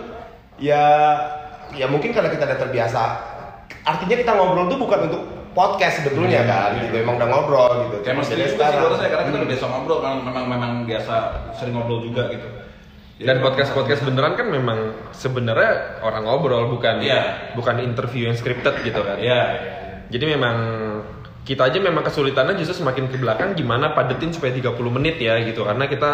[0.58, 0.82] ya
[1.72, 3.04] ya mungkin karena kita udah terbiasa.
[3.84, 5.22] Artinya kita ngobrol tuh bukan untuk
[5.54, 6.96] podcast sebetulnya kan gitu.
[6.98, 7.98] Emang udah ngobrol gitu.
[8.02, 8.66] Kayak mesti beda juga
[8.98, 11.14] sih karena kita udah biasa ngobrol memang memang, memang biasa
[11.54, 12.48] sering ngobrol juga gitu.
[13.24, 14.80] Jadi Dan memang- podcast-podcast beneran kan memang
[15.16, 15.72] sebenarnya
[16.04, 17.56] orang ngobrol bukan Iya.
[17.56, 19.16] bukan interview yang scripted gitu kan.
[19.16, 19.42] Iya.
[20.12, 20.56] Jadi memang
[21.44, 25.64] kita aja memang kesulitannya justru semakin ke belakang gimana padetin supaya 30 menit ya gitu
[25.64, 26.12] karena kita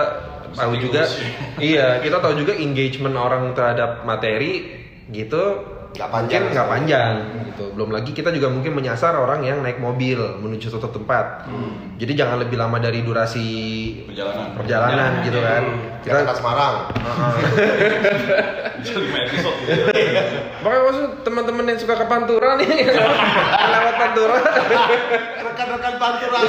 [0.49, 1.05] tahu juga
[1.61, 4.65] iya kita tahu juga engagement orang terhadap materi
[5.09, 5.41] gitu
[5.89, 6.41] Nggak panjang.
[6.41, 7.13] mungkin nggak panjang
[7.49, 11.49] gitu belum lagi kita juga mungkin menyasar orang yang naik mobil menuju suatu tempat
[11.97, 13.47] jadi jangan lebih lama dari durasi
[14.05, 14.55] Perjalanan.
[14.55, 15.63] perjalanan gitu kan
[15.99, 16.75] Jakarta kita Semarang.
[18.79, 19.83] Bisa lima episode gitu.
[20.63, 22.71] makanya maksud teman-teman yang suka ke Pantura nih
[23.75, 24.37] lewat Pantura
[25.43, 26.39] Rekan-rekan pantura.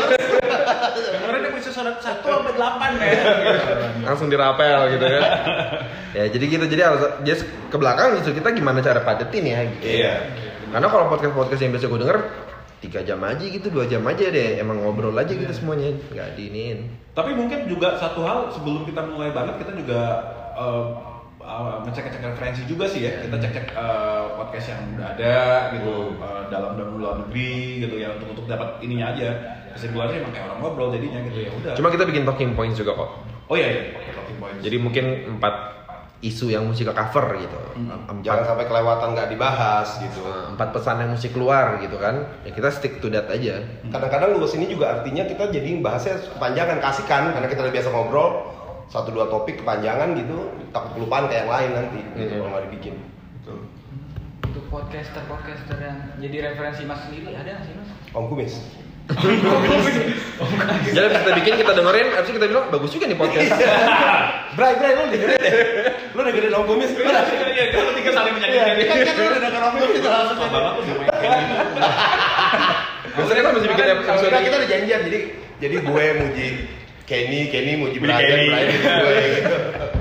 [1.11, 3.11] Kemarin episode satu sampai delapan ya.
[4.07, 5.23] langsung dirapel gitu kan
[6.11, 9.87] ya jadi gitu jadi harus just ke belakang justru kita gimana cara padetin ya gitu
[9.87, 10.15] Iya.
[10.71, 12.19] karena kalau podcast podcast yang biasa gue denger
[12.81, 16.91] tiga jam aja gitu dua jam aja deh emang ngobrol aja gitu semuanya nggak diinin
[17.11, 20.01] Tapi mungkin juga satu hal sebelum kita mulai banget kita juga
[20.57, 20.83] eh,
[21.43, 23.19] eh, ngecek-ngecek referensi juga sih ya.
[23.21, 25.37] Kita cek-cek eh, podcast yang udah ada
[25.75, 29.29] gitu eh, dalam dan luar negeri gitu ya untuk untuk dapat ininya aja.
[29.75, 31.73] Kesimpulannya emang kayak orang ngobrol jadinya gitu ya udah.
[31.75, 33.11] cuma kita bikin talking points juga kok
[33.47, 33.83] oh iya iya,
[34.15, 34.63] talking points.
[34.63, 35.05] jadi mungkin
[35.39, 35.55] empat
[36.21, 40.21] isu yang mesti ke cover gitu Jangan empat sampai kelewatan nggak dibahas gitu.
[40.53, 44.53] empat pesan yang mesti keluar gitu kan ya kita stick to that aja Kadang-kadang luas
[44.53, 48.29] ini juga artinya kita jadi bahasnya kepanjangan kasihkan karena kita udah biasa ngobrol
[48.87, 50.37] satu dua topik kepanjangan gitu
[50.69, 52.39] takut kelupaan kayak yang lain nanti gitu Mhm.
[52.39, 52.95] kalau nggak dibikin.
[54.43, 57.89] untuk podcaster podcaster yang jadi referensi mas sendiri ada nggak sih mas?
[58.11, 58.55] Om Kumis.
[60.95, 63.51] Jadi kita bikin kita dengerin, abis itu kita bilang bagus juga nih podcast.
[64.57, 65.53] Bray, Bray, lu dengerin deh.
[66.15, 66.91] Lu dengerin Om Kumis.
[66.95, 68.75] Lu Iya, iya, kalau tiga saling menyakitkan.
[68.87, 70.39] Kan kan lu udah denger Om Kumis langsung.
[70.41, 71.55] Main kayak gitu.
[73.11, 75.19] Biasanya kita masih bikin episode Kita kita udah janjian jadi
[75.61, 76.49] jadi gue muji
[77.05, 78.23] Kenny, Kenny muji Brian.
[78.23, 79.57] Brian muji gue gitu.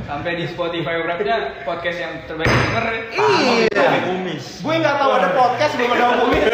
[0.06, 3.02] Sampai di Spotify wrapnya podcast yang terbaik denger ya.
[3.18, 3.88] Iya.
[4.06, 4.46] kumis.
[4.62, 6.44] Gue nggak tahu ada podcast belum ada Om Kumis.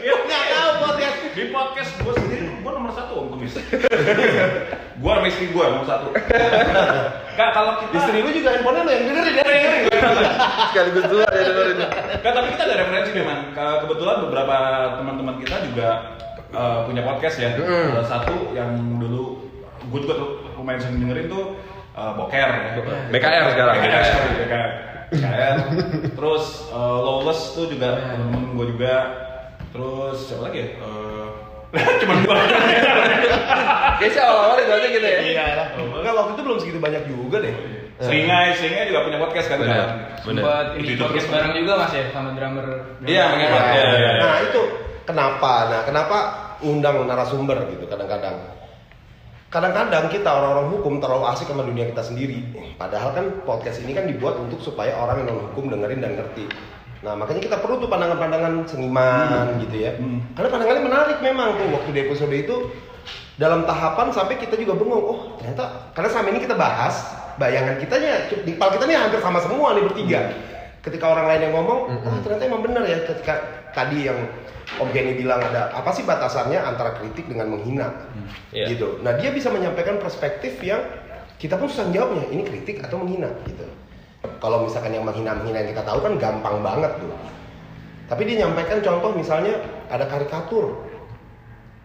[0.00, 1.16] Iya, Nggak tahu podcast.
[1.36, 3.28] Di podcast gue sendiri, gue nomor satu
[5.00, 6.08] gue sama istri gue nomor satu.
[7.30, 9.42] Kak kalau kita Istri lu juga handphonenya lo yang dengerin ya.
[10.68, 11.76] sekaligus dua ya dengerin.
[12.20, 13.38] Kak, tapi kita ada referensi memang.
[13.52, 14.56] Ke- Kebetulan beberapa
[14.98, 15.88] teman-teman kita juga
[16.50, 17.50] eh, punya podcast ya.
[17.56, 18.02] Mm.
[18.04, 19.46] Satu yang dulu
[19.88, 20.28] gue juga tuh
[20.60, 21.44] lumayan sering dengerin tuh
[21.96, 22.70] eh, Boker ya.
[23.08, 23.74] BKR sekarang.
[23.80, 24.70] BKR, sorry, BKR.
[25.10, 25.56] BKR.
[26.12, 28.94] Terus eh, Lawless tuh juga temen gue juga.
[29.70, 30.68] Terus siapa lagi ya?
[30.76, 31.26] Eh,
[31.74, 32.34] Cuman gue.
[34.00, 35.18] Kayaknya awal-awal itu aja gitu ya.
[35.20, 35.66] Iya lah.
[35.76, 37.54] Enggak waktu itu belum segitu banyak juga deh.
[38.00, 39.58] Seringai, Seringai juga punya podcast kan?
[39.60, 39.76] Benar.
[39.76, 39.88] Kak?
[40.24, 40.42] Bener.
[40.42, 42.66] Buat ini Itu- itu podcast bareng juga mas ya sama drummer.
[43.04, 43.32] Iya, drummer.
[43.36, 43.60] mengemat.
[43.60, 44.12] Iya, iya, iya.
[44.24, 44.60] Nah itu
[45.04, 45.52] kenapa?
[45.68, 46.16] Nah kenapa
[46.64, 48.36] undang narasumber gitu kadang-kadang?
[49.50, 52.38] Kadang-kadang kita orang-orang hukum terlalu asik sama dunia kita sendiri.
[52.78, 56.46] Padahal kan podcast ini kan dibuat untuk supaya orang yang non hukum dengerin dan ngerti.
[57.00, 59.96] Nah makanya kita perlu tuh pandangan-pandangan seniman gitu ya.
[59.96, 60.20] Hmm.
[60.36, 62.56] Karena pandangannya menarik memang tuh waktu di episode itu
[63.40, 65.04] dalam tahapan sampai kita juga bengong.
[65.04, 66.94] Oh ternyata karena selama ini kita bahas
[67.40, 70.20] bayangan kitanya di kepala kita nih hampir sama semua nih bertiga.
[70.80, 73.34] Ketika orang lain yang ngomong, oh ternyata emang bener ya ketika
[73.76, 74.16] tadi yang
[74.80, 77.90] Om Kenny bilang ada apa sih batasannya antara kritik dengan menghina
[78.54, 78.70] Iya.
[78.76, 79.02] gitu.
[79.02, 80.80] Nah dia bisa menyampaikan perspektif yang
[81.40, 83.66] kita pun susah jawabnya ini kritik atau menghina gitu.
[84.20, 87.12] Kalau misalkan yang menghina-menghina yang kita tahu kan gampang banget tuh.
[88.10, 90.90] Tapi dia nyampaikan contoh misalnya ada karikatur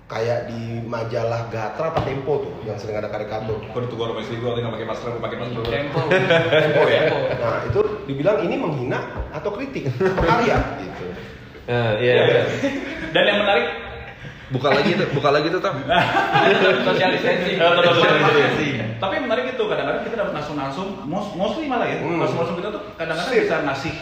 [0.06, 3.58] kayak di majalah Gatra apa Tempo tuh yang sering ada karikatur.
[3.62, 5.64] Gue ditegur sama istri gue, nggak pakai masker, gue pakai masker.
[5.70, 6.00] Tempo.
[6.66, 7.02] Tempo ya.
[7.40, 9.00] Nah itu dibilang ini menghina
[9.34, 11.06] atau kritik atau karya gitu.
[11.66, 12.46] Nah, iya.
[13.10, 13.66] Dan yang menarik,
[14.46, 15.76] Buka lagi tuh, buka lagi tuh, Tam.
[16.86, 17.58] Social distancing.
[18.96, 22.22] Tapi menarik itu kadang-kadang kita dapat narsum-narsum, mos- mostly malah ya, Hmm.
[22.22, 23.94] narsum-narsum kita tuh kadang-kadang bisa ngasih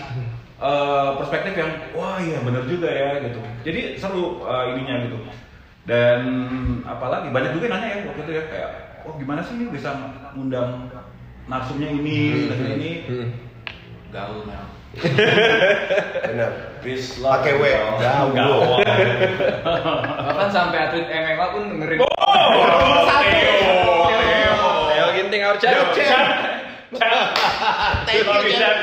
[0.63, 3.39] eh, perspektif yang wah iya bener juga ya gitu.
[3.63, 5.17] Jadi seru eh, ininya gitu.
[5.84, 6.19] Dan
[6.84, 8.69] apalagi banyak juga yang nanya ya waktu itu ya kayak,
[9.03, 9.91] oh gimana sih ini bisa
[10.32, 10.88] ngundang
[11.45, 13.29] narsumnya ini dan ini Hmm.
[14.12, 14.63] gaul Mel.
[16.84, 17.00] Benar.
[17.00, 17.63] Peace Pakai W.
[18.30, 18.84] Gaul.
[20.19, 22.00] Bahkan sampai atlet MMA pun dengerin.
[22.00, 22.08] Oh,
[23.24, 23.56] Theo,
[24.12, 24.67] Theo.
[24.91, 25.96] Ayo ginting our champ.
[28.06, 28.78] Thank you, Chan.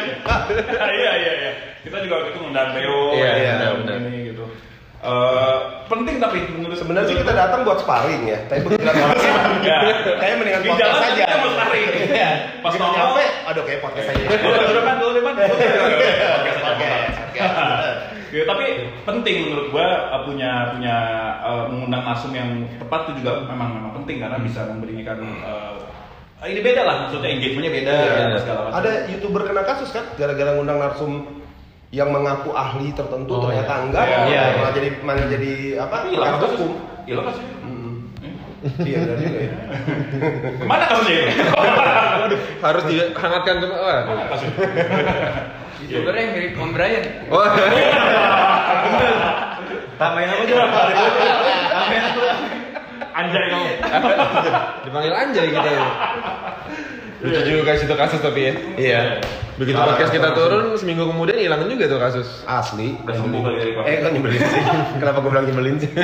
[0.80, 1.52] Iya, iya, iya.
[1.80, 3.96] Kita juga waktu itu ngundang Theo, Iya, ya, iya, benar.
[4.02, 4.44] ini gitu.
[5.00, 5.56] Eh,
[5.88, 9.16] penting tapi menurut Sebenarnya sih kita datang buat sparring ya, tapi begitu orang
[9.56, 9.80] Enggak.
[10.20, 11.24] Kayak mendingan Di podcast jalan aja.
[11.24, 11.88] kita mau sparring.
[12.10, 12.30] Iya.
[12.60, 12.96] Pas Begitu nongol.
[13.00, 14.24] nyampe, aduh kayak podcast aja.
[14.28, 15.32] Dulu depan, dulu depan.
[15.40, 16.28] Podcast aja.
[16.36, 17.19] Podcast, podcast.
[18.30, 18.64] Ya, tapi
[19.02, 20.96] penting menurut gua uh, punya punya
[21.42, 22.46] uh, mengundang narsum yang
[22.78, 25.74] tepat itu juga memang memang penting karena bisa memberikan uh,
[26.40, 28.12] ini beda lah maksudnya engagementnya beda Iya.
[28.16, 28.76] dan segala macam.
[28.80, 31.12] Ada youtuber kena kasus kan gara-gara ngundang narsum
[31.90, 33.82] yang mengaku ahli tertentu Oh, ternyata iya.
[33.82, 34.42] enggak, Iya, iya.
[34.56, 35.96] malah jadi malah jadi apa?
[36.06, 36.50] Hilang kasus.
[36.54, 36.70] hukum.
[37.04, 37.54] Hilang kasusnya.
[37.60, 37.92] Mm.
[38.84, 39.52] Iya juga ya.
[40.54, 41.20] Ke mana kasusnya?
[42.62, 43.66] Harus dihangatkan ke
[45.86, 47.04] Youtubernya yang mirip Om Brian.
[47.32, 47.48] Wah.
[50.00, 50.54] Tambahin apa aja?
[51.70, 52.28] Tambahin apa?
[53.10, 53.70] Anjay kamu.
[54.86, 55.86] Dipanggil anjay kita ya.
[57.20, 58.52] Lucu juga sih itu kasus tapi ya.
[58.80, 59.00] Iya.
[59.60, 62.28] Begitu podcast kita turun seminggu kemudian hilang juga tuh kasus.
[62.48, 62.96] Asli.
[63.04, 64.62] Kali dari Eh kan nyebelin sih.
[64.96, 65.90] Kenapa gue bilang nyebelin sih?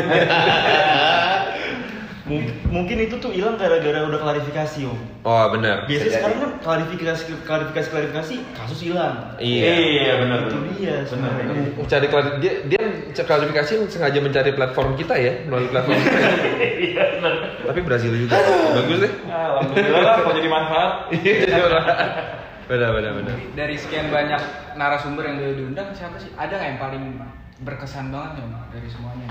[2.27, 4.99] Mung- Mungkin itu tuh hilang gara-gara udah klarifikasi om.
[5.23, 5.87] Oh benar.
[5.87, 9.15] Biasanya sekarang kan klarifikasi klarifikasi klarifikasi kasus hilang.
[9.39, 9.65] Iya.
[9.71, 10.39] Iya benar.
[10.45, 11.45] Itu dia sebenarnya.
[11.79, 12.83] Mencari klari- dia dia
[13.17, 16.19] klarifikasi sengaja mencari platform kita ya melalui platform kita.
[16.77, 17.33] Iya benar.
[17.62, 18.37] tapi Brazil juga
[18.75, 19.12] bagus deh.
[19.27, 20.93] Alhamdulillah lah kalau jadi manfaat.
[21.17, 21.85] Iya jadi orang.
[22.67, 23.35] Benar benar benar.
[23.55, 24.43] Dari sekian banyak
[24.75, 26.35] narasumber yang udah diundang, siapa sih?
[26.35, 27.05] Ada nggak yang paling
[27.62, 29.27] berkesan banget ya Om, dari semuanya?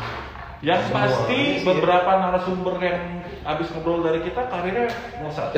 [0.65, 4.89] Yang pasti beberapa narasumber yang abis ngobrol dari kita karirnya
[5.21, 5.54] melesat.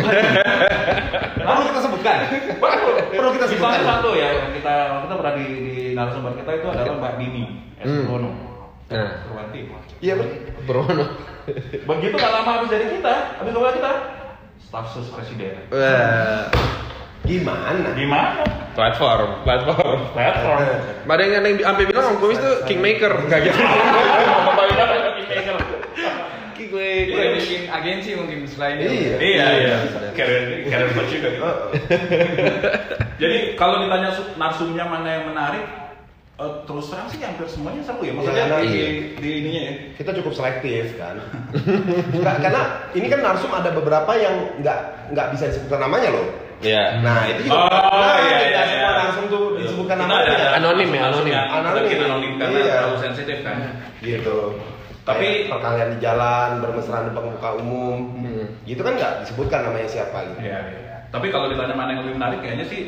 [1.48, 2.18] Perlu kita sebutkan.
[3.16, 3.72] Perlu kita sebutkan.
[3.72, 4.76] Misalnya satu ya yang kita
[5.08, 7.44] kita pernah di, di narasumber kita itu adalah Mbak Dini
[7.80, 7.88] S.
[7.88, 8.04] Hmm.
[8.04, 8.32] Brono.
[8.92, 9.12] Nah.
[9.24, 9.60] Purwanti.
[10.04, 10.14] Iya.
[10.68, 11.06] Brono.
[11.88, 13.92] Begitu gak lama habis dari kita, habis ngobrol kita,
[14.60, 15.56] staf sus presiden.
[15.72, 16.52] Wah.
[17.24, 17.96] Gimana?
[17.96, 18.44] Gimana?
[18.76, 20.00] Platform, platform.
[20.12, 20.64] Platform.
[21.08, 23.60] Ada yang ada yang sampai bilang Om Kumis tuh kingmaker, enggak gitu.
[24.58, 24.88] Boleh
[26.56, 27.32] Kingmaker.
[27.38, 28.90] bikin agensi mungkin selain itu.
[28.90, 29.16] Iya.
[29.18, 29.76] Iya, iya.
[30.12, 31.46] Karir karir coach juga gitu.
[33.22, 35.66] Jadi kalau ditanya su- narsumnya mana yang menarik,
[36.36, 38.14] eh, terus terang sih hampir semuanya seru ya.
[38.14, 38.90] Maksudnya Iya, di, iya.
[39.18, 39.74] di ininya ya.
[39.96, 41.18] kita cukup selektif kan
[42.14, 42.62] Nggak, karena
[42.94, 44.80] ini kan narsum ada beberapa yang nggak
[45.12, 47.02] nggak bisa disebutkan namanya loh Iya.
[47.02, 48.90] nah itu juga Oh, nah, iya, iya, semua iya.
[48.98, 51.34] narsum tuh disebutkan Kita namanya ada- ada Anonim ya, anonim.
[51.34, 51.82] Anonim.
[51.86, 52.74] bikin anonim karena Iya.
[52.82, 53.58] terlalu sensitif kan.
[54.00, 54.38] gitu
[55.08, 58.46] Tapi- perkalian di jalan bermesraan depan muka umum Hmm.
[58.64, 60.96] gitu kan nggak disebutkan namanya siapa gitu Iya, iya.
[61.08, 62.82] Tapi kalau ditanya mana yang lebih menarik, kayaknya sih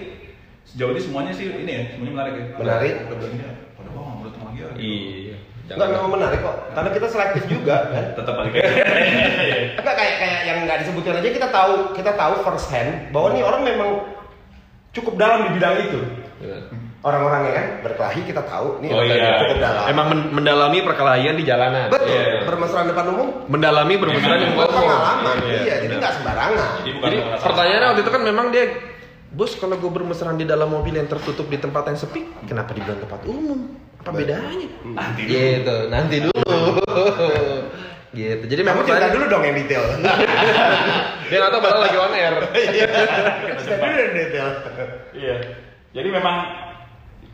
[0.67, 2.45] sejauh ini semuanya sih ini ya, semuanya menarik ya.
[2.59, 2.93] Menarik.
[3.07, 4.69] Keduanya, pada bawang menurut lagi ya.
[4.75, 5.35] Iya.
[5.69, 8.67] Enggak memang menarik kok karena kita selektif juga kan Tetap balik aja.
[9.39, 9.57] Iya.
[9.79, 13.43] Enggak kayak kayak yang nggak disebutkan aja kita tahu kita tahu first hand bahwa nih
[13.45, 13.89] orang memang
[14.91, 15.99] cukup dalam di bidang itu
[16.99, 19.39] orang-orangnya kan berkelahi kita tahu nih Oh, iya.
[19.39, 21.87] cukup dalam Emang men- mendalami perkelahian di jalanan.
[21.87, 22.43] betul Iya.
[22.43, 24.77] bermesraan depan umum Mendalami bermesraan di muka umum.
[24.77, 25.59] pengalaman Iya.
[25.61, 28.65] iya jadi nggak sembarangan Jadi bukan Jadi pertanyaannya waktu itu kan memang dia
[29.29, 32.97] Bos kalau gue bermesraan di dalam mobil yang tertutup di tempat yang sepi, kenapa dibilang
[32.97, 33.77] tempat umum?
[33.95, 34.65] Apa bedanya?
[34.89, 35.37] Nanti dulu.
[35.37, 36.57] Gitu, nanti dulu.
[38.11, 38.43] gitu.
[38.43, 39.85] Jadi memang cerita dulu dong yang detail
[41.29, 42.33] dia nggak tahu lagi on air.
[43.61, 44.47] cerita dulu yang detail
[45.13, 45.35] Iya.
[45.91, 46.35] Jadi memang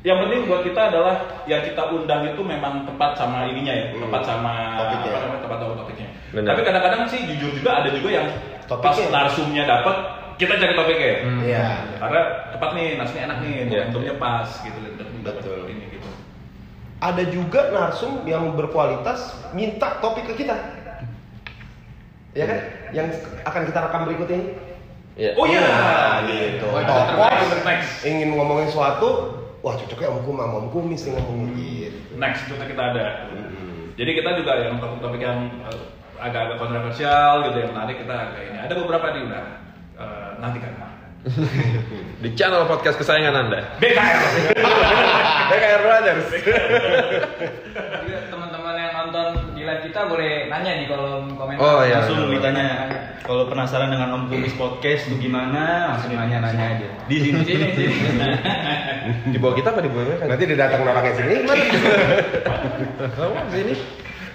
[0.06, 4.06] yang penting buat kita adalah yang kita undang itu memang tepat sama ininya ya, Hmm.
[4.06, 5.10] tepat sama Topiknya.
[5.10, 6.08] apa namanya tepat sama topiknya.
[6.30, 6.48] Benar.
[6.48, 8.28] Tapi kadang-kadang sih jujur juga ada juga yang
[8.64, 9.10] pas Topiknya.
[9.10, 9.96] narsumnya dapat
[10.36, 11.08] kita cari topiknya.
[11.10, 11.18] ya.
[11.42, 11.66] iya
[11.98, 12.22] Karena
[12.54, 13.66] tepat nih narsumnya enak nih, Iya.
[13.66, 14.78] momentumnya pas gitu
[15.26, 15.60] Betul.
[15.68, 16.10] ini gitu.
[16.96, 19.20] ada juga narsum yang berkualitas
[19.52, 20.54] minta topik ke kita
[22.32, 22.60] ya kan
[22.92, 23.08] yang
[23.42, 24.46] akan kita rekam berikut ini
[25.16, 25.32] Iya.
[25.40, 25.64] Oh iya,
[26.28, 26.68] gitu.
[26.68, 27.32] Oh, itu Tokoh
[28.04, 29.10] ingin ngomongin sesuatu,
[29.66, 32.00] wah cocoknya om kum sama om kumis nih ngomong gitu.
[32.22, 33.34] Next itu kita ada.
[33.34, 33.90] Hmm.
[33.98, 35.82] Jadi kita juga yang topik-topik yang eh,
[36.22, 38.58] agak-agak kontroversial gitu yang menarik kita agak ini.
[38.62, 39.44] Ada beberapa nih udah
[39.98, 40.74] eh, nanti kan.
[42.22, 43.60] Di channel podcast kesayangan Anda.
[43.82, 44.24] BKR.
[45.50, 46.26] BKR Brothers.
[49.96, 51.64] kita boleh nanya di kolom komentar.
[51.64, 52.04] Oh, iya.
[52.04, 52.68] langsung ditanya
[53.24, 57.68] kalau penasaran dengan Om Kumis podcast itu gimana langsung nanya-nanya aja di sini Di sini,
[57.72, 58.28] sini.
[59.32, 60.28] Di bawah kita apa di bawah mereka?
[60.28, 61.36] Nanti didatang orangnya sini?
[63.24, 63.74] Oh, sini.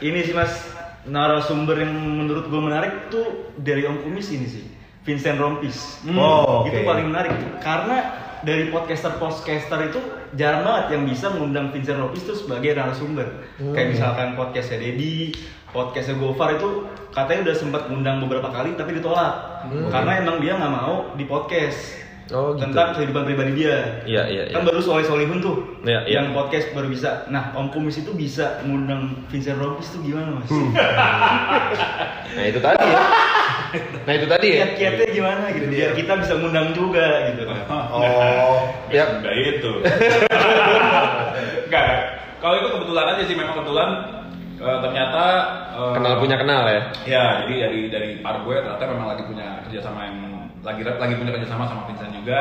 [0.01, 0.65] ini sih mas
[1.05, 4.65] narasumber yang menurut gue menarik tuh dari Om Kumis ini sih
[5.01, 6.85] Vincent Rompis Oh, itu oke.
[6.85, 7.97] paling menarik karena
[8.41, 10.01] dari podcaster podcaster itu
[10.33, 15.33] jarang banget yang bisa mengundang Vincent Rompis tuh sebagai narasumber kayak misalkan podcastnya Dedi
[15.69, 20.73] podcastnya Gofar itu katanya udah sempat ngundang beberapa kali tapi ditolak karena emang dia nggak
[20.73, 22.63] mau di podcast Oh, gitu.
[22.63, 24.69] tentang kehidupan pribadi dia Iya, iya, kan iya.
[24.71, 26.15] baru Soleh Solihun tuh Iya, iya.
[26.15, 30.47] yang podcast baru bisa nah Om Kumis itu bisa ngundang Vincent Rompis tuh gimana mas?
[32.31, 33.03] Nah, itu tadi ya.
[34.07, 34.57] Nah, itu tadi ya.
[34.67, 39.05] kiat-kiatnya gimana gitu biar kita bisa ngundang juga gitu Oh, Ya.
[39.21, 39.73] Enggak itu.
[41.69, 41.87] Enggak.
[42.41, 43.89] Kalau itu kebetulan aja sih memang kebetulan
[44.59, 45.25] eh, ternyata
[45.77, 46.81] eh, Kenal punya kenal ya.
[47.07, 50.17] Ya, jadi dari dari par gue ternyata memang lagi punya kerjasama yang
[50.61, 52.41] lagi lagi punya kerjasama sama Vincent juga.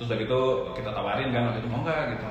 [0.00, 0.40] Terus dari itu
[0.78, 2.26] kita tawarin kan waktu itu mau nggak gitu.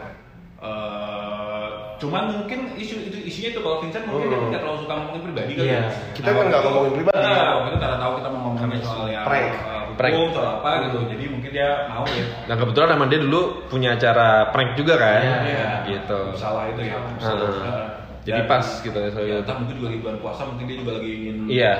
[0.57, 1.65] Eh,
[1.97, 4.49] cuman mungkin isu itu isunya itu kalau Vincent mungkin dia Hmm.
[4.49, 5.51] nggak terlalu suka ngomongin pribadi.
[5.53, 5.65] Iya.
[5.69, 5.81] ya.
[6.13, 7.17] Kita kan nggak ngomongin pribadi.
[7.19, 9.47] Nah, waktu itu karena tahu kita mau ngomongin soal yang Prank.
[9.53, 10.13] eh, Prank.
[10.13, 10.97] hukum soal apa gitu.
[11.09, 12.25] Jadi mungkin dia mau ya.
[12.45, 15.21] Nah, kebetulan emang dia dulu punya acara prank juga kan.
[15.45, 15.69] Iya.
[15.85, 16.19] Gitu.
[16.33, 16.97] Salah itu ya.
[17.21, 18.06] Heeh.
[18.27, 20.91] Jadi Dan- pas gitu ya soal Ya, mungkin juga lagi bulan puasa, mungkin dia juga
[20.99, 21.71] lagi ingin Iya.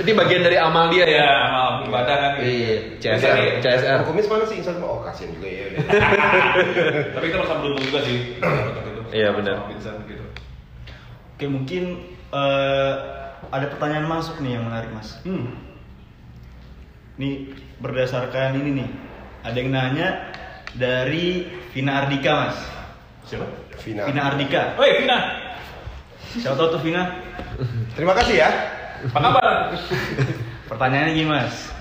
[0.00, 1.28] Ini bagian dari amal dia Iya, ya.
[1.44, 2.48] amal ibadah kan gitu.
[2.48, 3.36] Iya, CSR.
[3.60, 3.98] CSR.
[4.08, 4.80] kumis mana sih Instagram?
[4.82, 5.64] Oh, kasihan juga ya.
[5.68, 5.84] udah.
[7.14, 8.18] Tapi kita merasa beruntung juga sih.
[9.12, 9.56] Iya, benar.
[9.68, 10.24] Gitu.
[11.36, 11.82] oke mungkin
[12.32, 12.92] eh,
[13.48, 15.52] ada pertanyaan masuk nih yang menarik mas Hmm.
[17.16, 18.88] Nih berdasarkan ini nih,
[19.42, 20.08] ada yang nanya
[20.72, 22.56] dari Vina Ardika mas.
[23.24, 23.44] Siapa?
[23.80, 24.04] Vina.
[24.08, 24.76] Vina Ardika.
[24.76, 25.18] Oh iya, Vina.
[26.38, 27.10] Siapa tahu tuh Vina?
[27.98, 28.50] Terima kasih ya.
[29.10, 29.74] Apa kabar?
[30.70, 31.72] Pertanyaannya gini mas,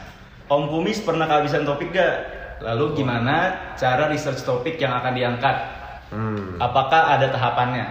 [0.49, 2.15] Om Kumis pernah kehabisan topik gak?
[2.65, 5.57] Lalu gimana cara research topik yang akan diangkat?
[6.09, 6.57] Hmm.
[6.57, 7.85] Apakah ada tahapannya?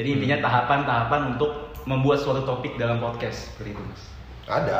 [0.00, 4.13] Jadi intinya tahapan-tahapan untuk membuat suatu topik dalam podcast seperti itu mas.
[4.44, 4.78] Ada.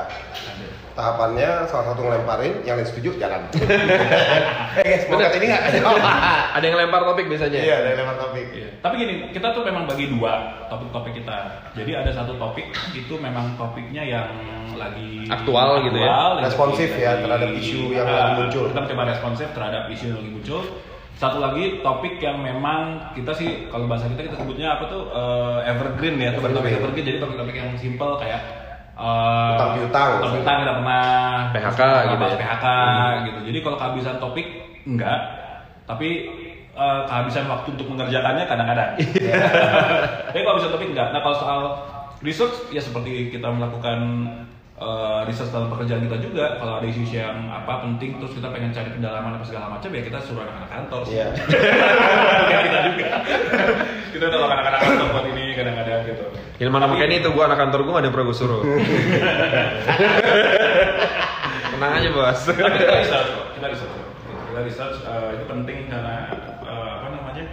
[0.94, 3.48] Tahapannya salah satu ngelemparin, yang lain setuju jalan.
[4.79, 5.62] eh guys, mau ini nggak?
[6.57, 7.59] Ada yang lempar topik biasanya.
[7.59, 8.46] Iya, ada yang lempar topik.
[8.79, 11.66] Tapi gini, kita tuh memang bagi dua topik-topik kita.
[11.74, 14.29] Jadi ada satu topik itu memang topiknya yang
[14.79, 16.38] lagi Aktual gitu ya?
[16.38, 18.64] Responsif lagi- ya lagi- terhadap isu yang Ah, lagi muncul.
[18.70, 20.62] Kita mencoba responsif terhadap isu yang lagi muncul.
[21.14, 25.70] satu lagi topik yang memang kita sih kalau bahasa kita kita sebutnya apa tuh eh,
[25.70, 26.74] evergreen ya topik Evergreen.
[26.74, 28.42] evergreen jadi topik-topik yang simple kayak
[28.94, 30.11] eh, Utang piutang.
[30.22, 31.04] utang piutang kita pernah
[31.50, 32.37] PHK pernah gitu ya.
[32.38, 32.66] PHK
[33.26, 33.38] gitu.
[33.50, 34.46] Jadi kalau kehabisan topik
[34.87, 35.18] enggak
[35.85, 36.09] tapi
[36.74, 38.90] eh, kehabisan waktu untuk mengerjakannya kadang-kadang.
[40.30, 41.61] Tapi kalau bisa topik enggak nah kalau soal
[42.22, 43.98] research ya seperti kita melakukan
[44.85, 48.70] eh, research dalam pekerjaan kita juga kalau ada isu yang apa penting terus kita pengen
[48.70, 51.16] cari pendalaman apa segala macam ya kita suruh anak-anak kantor sih.
[51.16, 51.27] Iya.
[52.44, 53.07] Bukan kita juga
[54.12, 57.81] kita tolong anak-anak kantor buat ini kadang-kadang gitu Ilman sama Kenny itu gua anak kantor
[57.83, 58.62] gua gak ada yang pernah gua suruh.
[61.75, 62.40] Tenang aja bos.
[62.47, 64.07] tapi kita research kok kita research kok.
[64.47, 66.16] kita research eh, itu penting karena
[66.62, 67.44] eh, apa namanya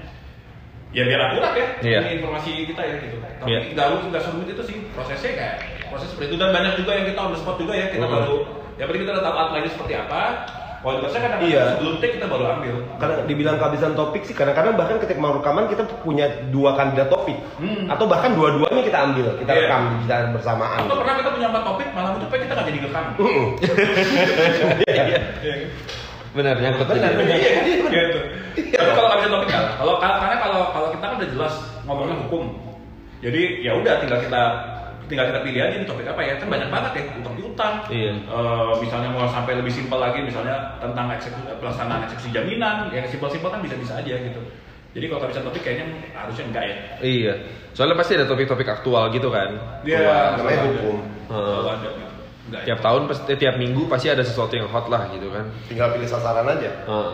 [0.92, 2.00] ya biar akurat ya Iya.
[2.06, 3.60] ini informasi kita ya gitu tapi Iya.
[3.74, 5.58] nggak harus nggak serumit itu sih prosesnya kayak
[5.92, 8.14] proses seperti itu dan banyak juga yang kita on the spot juga ya kita Mhm.
[8.14, 8.38] baru
[8.74, 10.22] ya berarti kita udah tahu outline seperti apa
[10.82, 11.64] kalau tugasnya kadang Iya.
[11.72, 15.70] sebelum take kita baru ambil Karena dibilang kehabisan topik sih kadang-kadang bahkan ketika mau rekaman
[15.70, 17.86] kita punya dua kandidat topik Hmm.
[17.86, 19.62] atau bahkan dua-duanya kita ambil kita Iya.
[19.64, 20.80] rekam bisa bersamaan.
[20.82, 23.46] atau pernah kita punya empat topik malam itu kita nggak jadi rekam Mm-mm.
[24.82, 25.56] Iya.
[26.32, 27.18] Bener nyangkut Bener, jadi.
[27.20, 27.38] bener.
[27.92, 28.20] gitu.
[28.72, 32.44] Tapi kalau bisa topik kan, kalau karena kalau kalau kita kan udah jelas ngomongnya hukum.
[33.20, 34.42] Jadi ya udah tinggal kita
[35.12, 37.74] tinggal kita pilih aja nih topik apa ya kan banyak banget ya utang piutang.
[37.92, 38.12] Iya.
[38.16, 43.52] Eh, misalnya mau sampai lebih simpel lagi misalnya tentang eksekusi, pelaksanaan eksekusi jaminan yang simpel-simpel
[43.52, 44.42] kan bisa-bisa aja gitu.
[44.92, 46.76] Jadi kalau bisa topik kayaknya harusnya enggak ya.
[47.00, 47.34] Iya.
[47.72, 49.50] Soalnya pasti ada topik-topik aktual gitu kan.
[49.84, 50.98] Dia namanya hukum.
[51.28, 52.00] Ada gitu.
[52.48, 52.66] Enggak ya.
[52.72, 55.48] Tiap tahun pasti eh, tiap minggu pasti ada sesuatu yang hot lah gitu kan.
[55.68, 56.72] Tinggal pilih sasaran aja.
[56.88, 57.12] Heeh.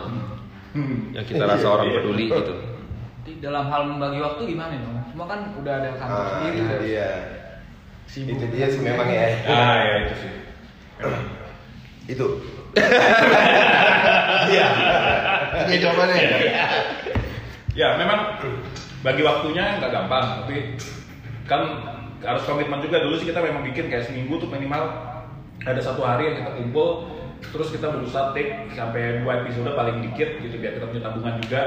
[0.74, 1.14] Hmm.
[1.14, 2.54] Yang kita rasa orang peduli gitu.
[3.38, 4.80] Dalam hal membagi waktu gimana nih?
[4.82, 4.98] Bang?
[5.14, 6.58] Semua kan udah ada kantor Ah, sendiri.
[6.58, 6.78] kan?
[6.82, 7.10] dia.
[8.08, 8.40] Sibuk.
[8.40, 9.28] Itu dia sih memang ya.
[9.44, 10.32] Ah ya itu sih.
[12.08, 12.26] Itu.
[14.48, 14.66] Iya.
[15.68, 16.16] Ini jawabannya.
[17.76, 18.40] Ya memang
[19.04, 20.74] bagi waktunya nggak gampang, tapi
[21.46, 21.62] kan
[22.24, 24.90] harus komitmen juga dulu sih kita memang bikin kayak seminggu tuh minimal
[25.62, 27.06] ada satu hari yang kita kumpul
[27.54, 31.62] terus kita berusaha take sampai dua episode paling dikit gitu biar kita punya tabungan juga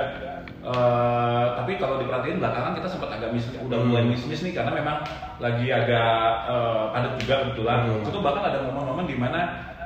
[0.62, 5.02] Eh, tapi kalau diperhatiin belakangan kita sempat agak mis udah mulai miss nih karena memang
[5.41, 6.13] lagi agak
[6.54, 7.80] eh, padat juga kebetulan.
[7.89, 8.06] Hmm.
[8.06, 9.39] itu bahkan ada momen-momen di mana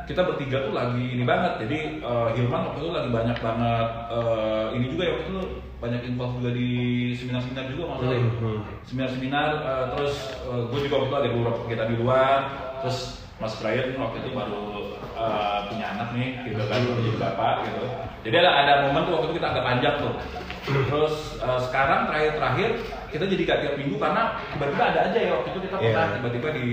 [0.04, 1.64] kita bertiga tuh lagi ini banget.
[1.64, 5.44] Jadi eh, Hilman waktu itu lagi banyak banget eh, ini juga ya waktu itu
[5.80, 6.70] banyak involve juga di
[7.16, 8.20] seminar-seminar juga maksudnya.
[8.44, 8.60] Hmm.
[8.84, 12.40] seminar-seminar eh, terus eh, gue juga waktu itu ada beberapa kegiatan di luar.
[12.84, 13.00] Terus
[13.36, 14.64] Mas Brian waktu itu baru
[15.12, 17.84] eh, punya anak nih gitu kan baru jadi bapak gitu
[18.24, 20.14] jadi ada ada momen tuh waktu itu kita agak panjang tuh
[20.66, 22.70] terus eh, sekarang terakhir-terakhir
[23.12, 26.14] kita jadi gak tiap minggu karena tiba-tiba ada aja ya waktu itu kita pernah Iya.
[26.18, 26.68] tiba-tiba di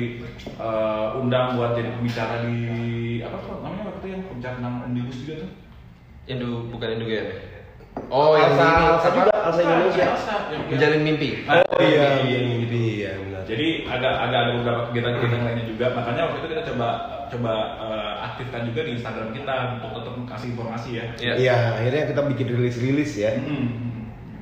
[0.57, 2.57] eh, undang buat jadi pembicara di
[3.21, 5.51] apa tuh namanya waktu itu yang pembicara tentang omnibus juga tuh
[6.23, 7.25] Indo bukan Indo ya?
[8.13, 10.05] Oh, yang Alsa, ini Alsa juga, Alsa Indonesia.
[10.13, 10.35] Alsa,
[10.69, 11.29] menjalin mimpi.
[11.49, 13.43] Oh iya, mimpi ya benar.
[13.49, 15.87] Jadi agak agak ada beberapa kegiatan-kegiatan lainnya juga.
[15.97, 16.89] Makanya waktu itu kita coba
[17.33, 21.05] coba eh, aktifkan juga di Instagram kita untuk tetap kasih informasi ya.
[21.17, 21.33] Iya.
[21.41, 23.33] Iya, akhirnya kita bikin rilis-rilis ya.
[23.33, 23.67] Hmm.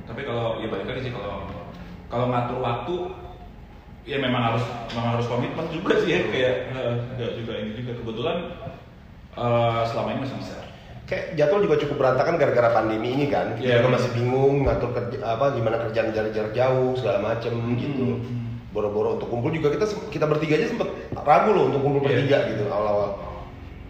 [0.03, 1.47] Tapi kalau ya balik lagi sih kalau
[2.11, 2.95] kalau ngatur waktu
[4.03, 6.55] ya memang harus memang harus komitmen juga sih ya kayak
[7.15, 8.37] nggak juga ini juga kebetulan
[9.39, 10.59] eh, selama ini masih bisa.
[11.11, 13.51] Kayak jadwal juga cukup berantakan gara-gara pandemi ini kan.
[13.53, 13.95] Kita Iya, juga benar.
[13.99, 17.75] masih bingung ngatur kerja apa gimana kerjaan jarak-jarak jauh segala macem Hmm.
[17.75, 18.07] gitu.
[18.71, 22.07] Boro-boro untuk kumpul juga kita kita bertiga aja sempet ragu loh untuk kumpul Iya.
[22.07, 23.09] bertiga gitu awal-awal.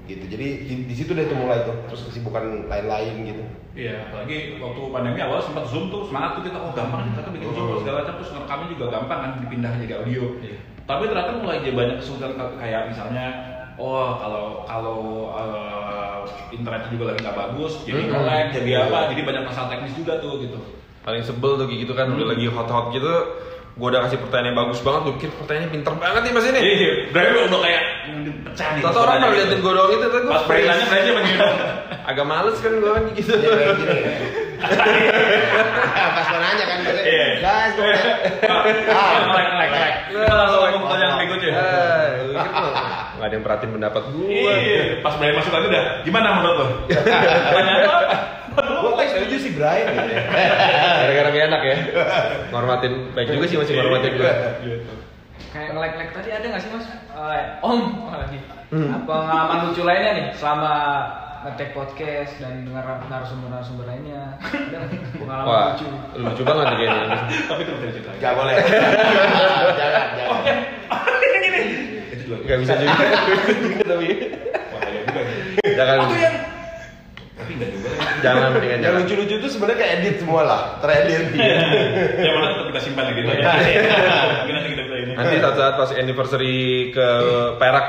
[0.09, 0.25] Gitu.
[0.25, 3.43] Jadi di, di situ deh tuh mulai tuh terus kesibukan lain-lain gitu.
[3.71, 7.53] Iya, apalagi waktu pandemi awal sempat zoom tuh semangat tuh kita oh gampang kita bikin
[7.53, 7.79] zoom Hmm.
[7.79, 10.23] segala macam terus ngerekamnya juga gampang kan dipindah jadi audio.
[10.81, 13.25] Tapi ternyata mulai jadi banyak kesulitan ka- kayak misalnya
[13.81, 14.97] oh kalau kalau
[15.33, 16.17] eh,
[16.53, 18.21] internet juga lagi nggak bagus jadi Hmm.
[18.21, 20.57] lag jadi apa jadi banyak masalah teknis juga tuh gitu.
[21.01, 22.33] Paling sebel tuh kayak gitu kan udah Hmm.
[22.37, 23.13] lagi hot-hot gitu.
[23.71, 26.59] Gua udah kasih pertanyaan yang bagus banget, gue pikir pertanyaannya pinter banget nih mas ini.
[26.59, 27.83] Iya, berarti udah kayak
[28.43, 28.81] pecah nih.
[28.83, 31.39] Tau orang pernah liatin gue doang itu, tapi gue Pas pertanyaannya berarti begini.
[32.11, 33.31] agak males kan gue kan gitu.
[33.31, 33.71] Ya, ya.
[36.11, 37.27] Pas mau nanya kan, Iya.
[37.39, 37.99] guys, nanya.
[38.91, 39.95] Ah, ngelek ngelek ngelek.
[40.11, 41.51] Kita langsung ngomong pertanyaan berikutnya.
[43.21, 44.33] Nggak ada yang perhatiin pendapat gue.
[44.33, 46.65] Iya, pas Brian masuk lagi udah gimana menurut lo?
[46.89, 48.17] Lo apa?
[48.81, 50.21] Gue kayak setuju sih Brian gitu ya.
[51.05, 51.77] Gara-gara gak enak ya.
[52.49, 54.33] Ngormatin, baik juga sih masih ngormatin gue.
[54.65, 54.93] Gitu.
[55.53, 56.87] Kayak nge-lag-lag tadi ada nggak sih mas?
[57.13, 58.39] Eh, om lagi.
[58.73, 58.89] Hmm.
[58.89, 60.73] Apa pengalaman lucu lainnya nih selama
[61.45, 64.33] ngetek podcast dan dengar narasumber-narasumber lainnya?
[65.13, 65.85] Pengalaman Wah, lucu?
[66.17, 67.17] lucu banget nih kayaknya.
[67.45, 68.09] Tapi itu cerita.
[68.17, 68.55] Gak boleh.
[69.77, 70.80] jangan, jangan.
[72.41, 73.05] Gak bisa juga.
[73.83, 74.07] Tapi
[74.71, 75.21] Wah, iya juga.
[75.21, 75.71] ya.
[75.75, 75.97] jangan.
[76.01, 76.35] Aku yang
[77.31, 77.89] tapi enggak juga.
[77.89, 78.01] ya.
[78.21, 78.99] Jangan mendingan Yang jangan.
[79.01, 81.23] lucu-lucu itu sebenarnya kayak edit semua lah, teredit.
[82.21, 83.41] Yang mana tetap kita simpan ya gitu Iya.
[83.41, 83.51] ya.
[84.41, 85.11] Mungkin nanti kita ini.
[85.13, 86.57] Nanti saat saat pas anniversary
[86.91, 87.07] ke
[87.57, 87.85] Perak,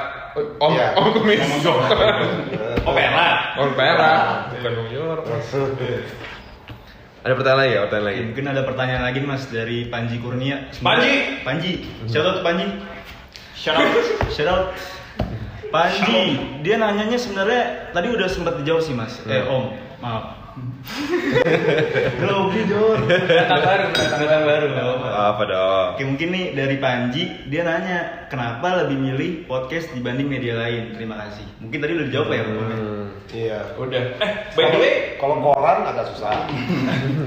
[0.59, 0.87] Om Iya.
[0.97, 1.41] Om kumis.
[2.83, 3.39] Oh perak.
[3.61, 4.19] Om Perak,
[4.57, 5.23] bukan Om York.
[7.23, 7.81] Ada pertanyaan lagi ya?
[7.87, 8.21] Pertanyaan lagi.
[8.27, 10.73] Mungkin ada pertanyaan lagi mas dari Panji Kurnia.
[10.83, 11.39] Panji!
[11.47, 11.71] Panji,
[12.11, 12.67] shout out Panji.
[13.63, 13.95] Shout out,
[14.35, 14.65] shout out.
[15.71, 16.35] Panji,
[16.67, 19.23] dia nanyanya sebenarnya tadi udah sempat dijawab sih mas.
[19.23, 19.71] Eh Om,
[20.03, 20.35] maaf.
[22.19, 23.07] Grogi Jor.
[23.07, 24.67] Datang baru, datang Datang baru.
[25.15, 25.87] Apa dong?
[25.95, 30.99] Oke mungkin nih dari Panji dia nanya kenapa lebih milih podcast dibanding media lain.
[30.99, 31.47] Terima kasih.
[31.63, 32.51] Mungkin tadi udah dijawab ya Om.
[32.51, 32.67] ya?
[32.67, 33.05] Hmm.
[33.31, 33.59] Iya.
[33.79, 34.03] Udah.
[34.27, 36.35] Eh, by the way, Kalau koran agak susah.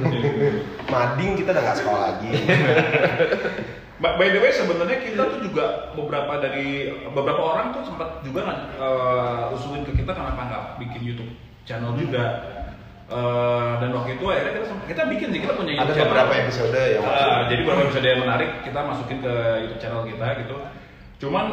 [0.91, 2.29] Mading kita udah nggak sekolah lagi.
[3.95, 8.43] By the way sebenarnya kita tuh juga beberapa dari beberapa orang tuh sempat juga
[8.75, 11.31] uh, usulin ke kita kenapa nggak bikin YouTube
[11.63, 12.23] channel juga.
[13.05, 16.09] Eh, dan waktu itu akhirnya kita sempat- kita bikin sih kita punya Ada YouTube channel.
[16.09, 17.37] beberapa episode yang masuk.
[17.45, 20.55] jadi beberapa episode yang menarik kita masukin ke YouTube channel kita gitu.
[21.21, 21.45] Cuman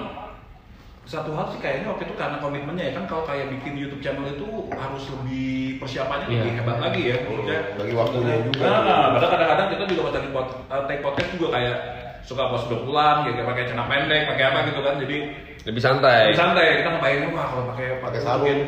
[1.05, 4.25] satu hal sih kayaknya waktu itu karena komitmennya ya kan kalau kayak bikin YouTube channel
[4.33, 6.41] itu harus lebih persiapannya Iya.
[6.41, 7.59] lebih hebat lagi ya maksudnya.
[7.77, 8.65] Bagi waktunya juga.
[8.65, 11.77] Nah, padahal kadang-kadang kita juga uh, take podcast juga kayak
[12.23, 14.95] suka pas udah pulang kayak pakai celana pendek, pakai apa gitu kan.
[14.99, 15.17] Jadi
[15.63, 16.27] Lebih santai.
[16.27, 18.61] lebih santai kita ngebayangin wah kalau pakai Pakai sarung.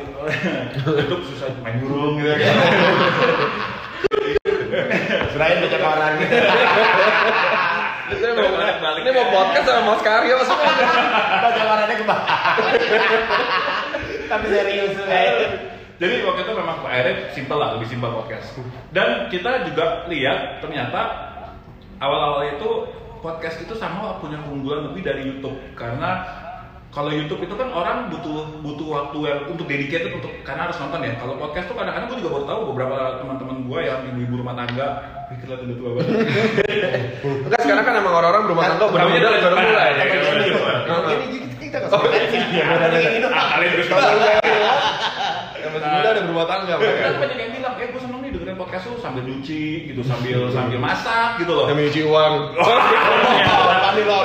[0.94, 2.54] itu susah main burung gitu kan.
[5.30, 6.34] Selain baca koran gitu.
[8.04, 8.46] Ini mau,
[8.94, 10.70] ini mau podcast sama Mas Karyo semua.
[11.40, 12.26] baca korannya kebalik.
[14.24, 15.34] Tapi serius kayak.
[15.94, 18.50] Jadi waktu itu memang akhirnya simple lah, lebih simpel podcast.
[18.90, 21.00] Dan kita juga lihat ternyata
[21.98, 22.70] awal-awal itu
[23.24, 26.20] podcast itu sama punya keunggulan lebih dari YouTube karena
[26.92, 31.02] kalau YouTube itu kan orang butuh butuh waktu yang untuk dedicated untuk karena harus nonton
[31.02, 31.18] ya.
[31.18, 34.86] Kalau podcast tuh kadang-kadang gue juga baru tahu beberapa teman-teman gue yang ibu-ibu rumah tangga
[35.26, 36.14] pikir lah udah tua banget.
[37.50, 39.58] Enggak sekarang kan emang orang-orang berumah tangga udah udah tua.
[39.58, 39.90] mulai.
[39.90, 40.54] Iya, iya, iya,
[41.02, 41.16] iya.
[41.18, 42.40] Ini kita nggak suka sih.
[43.26, 44.00] Ah, kalian juga suka
[45.58, 46.74] Yang masih muda udah berumah tangga.
[46.78, 48.30] Kan banyak yang bilang, eh gue seneng nih
[48.64, 51.68] podcast lu sambil nyuci gitu, sambil sambil masak gitu loh.
[51.68, 52.32] Yang nyuci uang.
[52.56, 54.16] Tadi lo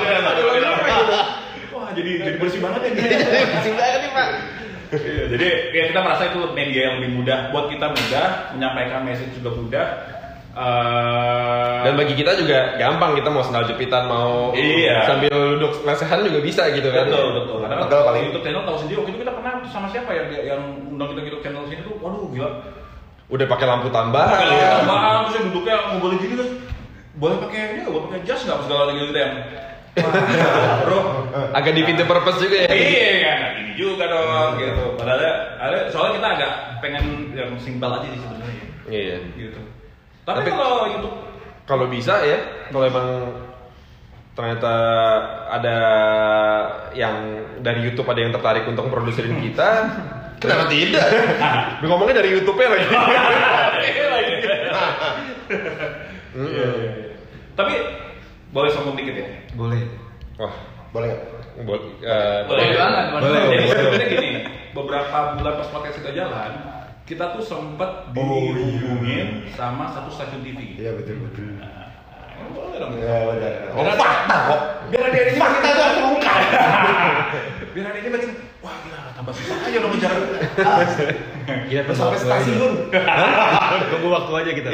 [1.69, 2.91] Wah jadi jadi bersih banget ya.
[3.51, 4.27] Bersih banget nih, Pak.
[4.89, 8.25] Iya, jadi ya kita merasa itu media yang lebih mudah buat kita mudah
[8.57, 9.87] menyampaikan message juga mudah.
[10.49, 15.05] Eh, Dan bagi kita juga gampang kita mau sendal jepitan mau Iya.
[15.05, 17.05] sambil duduk lesehan juga bisa gitu kan.
[17.05, 17.57] betul betul.
[17.61, 20.45] Karena kalau paling- YouTube channel tahu sendiri waktu itu kita pernah sama siapa ya dia-
[20.49, 22.49] yang undang kita YouTube channel sini tuh, waduh gila.
[23.29, 24.33] Udah pakai lampu tambahan.
[24.33, 24.53] Pakai ya.
[24.57, 26.51] lampu tambahan terus duduknya ngobrol gini terus
[27.19, 27.93] boleh pakai ini nggak?
[27.93, 28.57] Boleh pakai jas nggak?
[28.65, 29.35] Segala gitu gitu yang
[30.85, 30.99] bro.
[31.53, 32.71] Agak defeat the purpose juga ya.
[32.71, 34.83] iya kan nah, gini juga dong gitu.
[34.97, 35.21] Padahal
[35.59, 37.05] ada soalnya kita agak pengen
[37.35, 38.65] yang simpel aja sih sebenarnya.
[38.89, 39.17] Iya.
[39.37, 39.61] gitu.
[40.25, 41.17] Tapi, Tapi- kalau YouTube?
[41.69, 43.07] Kalau bisa ya, kalau emang
[44.33, 44.73] ternyata
[45.53, 45.77] ada
[46.97, 49.69] yang dari YouTube ada yang tertarik untuk produserin kita,
[50.39, 51.05] kenapa tidak?
[51.79, 52.85] Udah ngomongnya dari YouTube-nya lagi.
[56.29, 56.91] Iya, iya, iya.
[57.53, 57.73] tapi
[58.49, 59.81] boleh sombong dikit ya Boleh.
[60.37, 60.53] Wah,
[60.89, 61.25] Boleh nggak?
[61.59, 61.81] boleh.
[61.99, 63.41] eh, boleh banget, boleh.
[63.49, 64.29] jadi sebenarnya gini
[64.71, 66.51] beberapa bulan pas podcast kita jalan
[67.03, 71.57] kita tuh sempet dihubungin sama satu stasiun TV Iya betul betul.
[71.57, 71.89] Nah,
[72.47, 73.53] boleh dong Iya benar.
[73.73, 74.61] Oh, fakta kok.
[74.87, 76.37] biar ada ini Fakta itu harus terungkap.
[77.73, 78.29] biar ada ini makin
[78.59, 80.17] wah gila tambah susah aja dong bicara
[81.49, 82.73] Kita tunggu Sampai stasiun.
[83.89, 84.69] Tunggu waktu aja kita.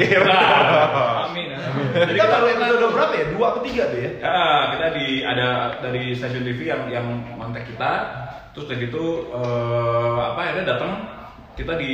[1.24, 1.48] amin
[1.96, 3.24] jadi Kita baru episode berapa ya?
[3.32, 4.10] Dua atau tiga tuh ya?
[4.20, 4.44] Ya,
[4.76, 5.48] kita di ada
[5.80, 7.06] dari stasiun TV yang yang
[7.40, 7.90] kontak kita,
[8.52, 10.92] terus dari itu eh, apa akhirnya datang
[11.56, 11.92] kita di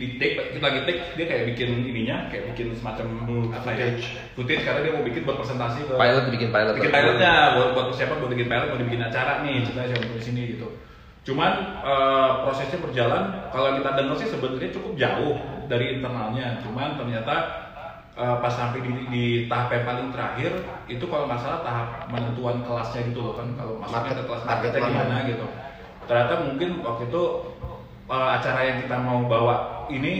[0.00, 3.06] di take kita lagi take dia kayak bikin ininya kayak bikin semacam
[3.52, 4.04] apa ya footage.
[4.32, 6.72] footage karena dia mau bikin buat presentasi ke Pilot bikin pilot.
[6.80, 10.24] bikin pilotnya buat buat siapa buat bikin pilot mau dibikin acara nih ceritanya siapa di
[10.24, 10.66] sini gitu
[11.30, 13.22] cuman eh, prosesnya berjalan
[13.54, 15.34] kalau kita dengar sih sebenarnya cukup jauh
[15.70, 17.34] dari internalnya cuman ternyata
[18.18, 20.52] eh, pas sampai di, di tahap yang paling terakhir
[20.90, 24.70] itu kalau nggak salah tahap penentuan kelasnya gitu loh kan kalau masuknya ke kelas market
[24.74, 25.46] gimana gitu
[26.04, 27.22] ternyata mungkin waktu itu
[28.10, 29.56] eh, acara yang kita mau bawa
[29.86, 30.12] ini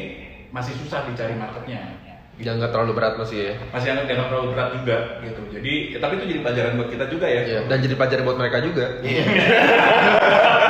[0.51, 1.99] masih susah dicari marketnya
[2.41, 3.55] Yang nggak terlalu berat masih ya.
[3.69, 7.05] masih anggap dianggap terlalu berat juga gitu jadi ya, tapi itu jadi pelajaran buat kita
[7.13, 7.61] juga ya Iya.
[7.69, 8.85] Dan jadi pelajaran buat mereka juga.
[9.05, 9.23] Iya.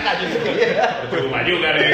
[0.00, 0.86] Buat mereka juga.
[1.12, 1.88] Cuma juga deh.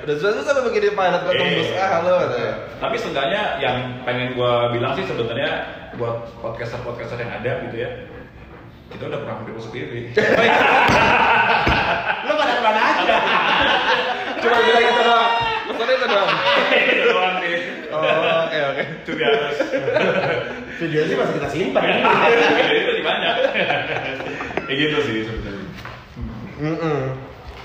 [0.00, 1.80] Udah susah-susah lo bikin pilot kok tembus Iya.
[1.80, 2.12] ah halo.
[2.20, 2.52] katanya.
[2.80, 5.50] Tapi seenggaknya yang pengen gua bilang sih sebenarnya
[5.96, 7.90] buat podcaster-podcaster yang ada gitu ya.
[8.90, 10.10] Kita udah pernah hampir masuk TV.
[12.26, 13.16] Lu pada ke mana aja?
[14.40, 15.32] Cuma bilang gitu doang.
[15.70, 16.30] Nontonnya itu doang.
[16.74, 17.56] Itu doang sih.
[17.90, 18.02] Oh,
[18.44, 18.82] oke oke.
[19.04, 19.62] Itu biasa.
[20.80, 21.82] Video sih masih kita simpan.
[21.86, 23.34] Video itu di banyak.
[24.66, 25.66] Kayak gitu sih sebenarnya.
[26.60, 27.00] Mm-mm.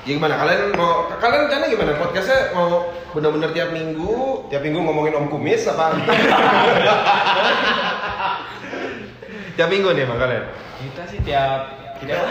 [0.06, 5.18] Ya gimana kalian mau kalian rencana gimana podcastnya mau benar-benar tiap minggu Tiap minggu ngomongin
[5.18, 5.98] Om Kumis apa?
[9.58, 10.46] tiap minggu nih emang kalian
[10.78, 12.22] Kita sih tiap Kita,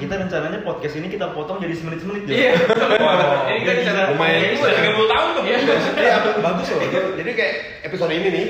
[0.00, 2.32] kita rencananya podcast ini kita potong jadi semenit-semenit Jo.
[2.32, 2.52] Iya.
[3.04, 3.50] Wow.
[3.50, 5.42] Jadi kita Lumayan Ini udah 30 tahun tuh.
[5.42, 5.58] Iya.
[5.98, 6.80] Iya, bagus loh.
[7.18, 8.46] Jadi kayak episode ini nih.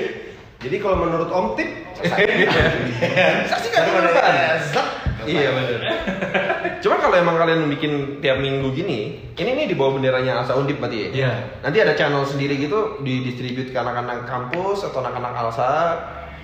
[0.61, 1.69] Jadi kalau menurut Om Tip,
[3.49, 4.35] saksikan dulu kan
[5.27, 5.79] iya benar
[6.79, 8.99] cuma kalau emang kalian bikin tiap minggu gini
[9.33, 11.31] ini nih di bawah benderanya Alsa Undip berarti ya Iya.
[11.61, 15.71] nanti ada channel sendiri gitu didistribute ke anak-anak kampus atau anak-anak Alsa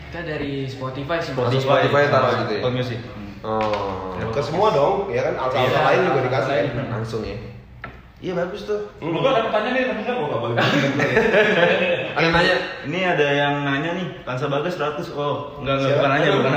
[0.05, 1.35] Kita dari Spotify sih.
[1.35, 2.71] Di Spotify taruh gitu ya?
[2.71, 2.99] Music.
[3.43, 5.35] oh ke semua dong, ya kan?
[5.35, 5.87] Alsa-alsa Iya.
[5.91, 6.55] lain juga dikasih
[6.87, 7.35] langsung ya
[8.25, 10.55] iya bagus tuh Lu gua ada pertanyaan nih, tapi enggak gua enggak boleh.
[12.17, 12.55] ada nanya
[12.89, 15.13] Ini ada yang nanya nih, Kansa Bagas 100.
[15.13, 16.51] Oh, enggak enggak bukan nanya, bukan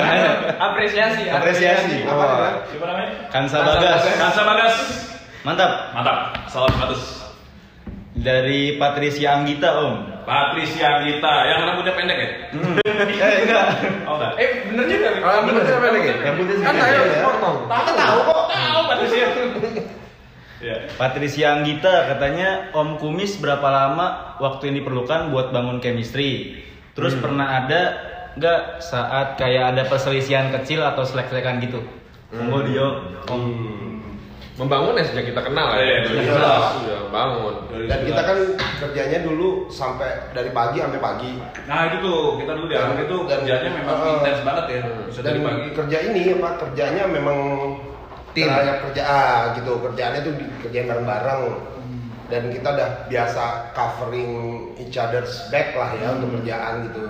[0.00, 0.30] nanya.
[0.56, 1.22] Apresiasi.
[1.28, 3.10] apresiasi Apa nih, Siapa namanya?
[3.28, 4.00] Kansa Bagas.
[4.16, 4.74] Kansa Bagas.
[5.44, 5.72] Mantap.
[5.92, 6.18] Mantap.
[6.48, 8.16] Salam 100.
[8.16, 9.94] Dari Patricia Anggita, Om.
[10.24, 12.28] Patricia Gita, yang rambutnya pendek ya?
[13.04, 13.66] Eh, enggak.
[14.08, 14.32] Oh enggak.
[14.40, 15.10] Eh, bener juga.
[15.20, 16.14] Ah, bener siapa lagi?
[16.16, 17.04] Yang putih Kan ya.
[17.68, 18.36] Kita tahu kok.
[18.48, 19.26] Tahu Patricia.
[20.64, 20.76] Iya.
[20.96, 26.56] Patricia Anggita katanya Om Kumis berapa lama waktu yang diperlukan buat bangun chemistry?
[26.96, 27.82] Terus pernah ada
[28.34, 31.84] nggak saat kayak ada perselisihan kecil atau selek-selekan gitu?
[32.32, 32.88] Monggo Dio.
[33.28, 33.44] Om.
[34.54, 36.34] membangun ya sejak kita kenal Iya, ya iya, iya.
[36.78, 37.54] sudah bangun
[37.90, 38.38] Dan kita kan
[38.78, 41.42] kerjanya dulu sampai dari pagi sampai pagi.
[41.66, 44.80] Nah itu tuh kita dulu di itu Dan- kerjanya memang uh, intens banget ya.
[45.10, 45.68] Bisa Dan dari pagi.
[45.74, 47.38] kerja ini apa kerjanya memang
[48.34, 48.50] Tim.
[48.50, 49.78] Kerja ah gitu.
[49.78, 51.42] Kerjaannya tuh dikerjain bareng-bareng.
[52.28, 54.32] Dan kita udah biasa covering
[54.80, 57.04] each other's back lah ya untuk kerjaan gitu.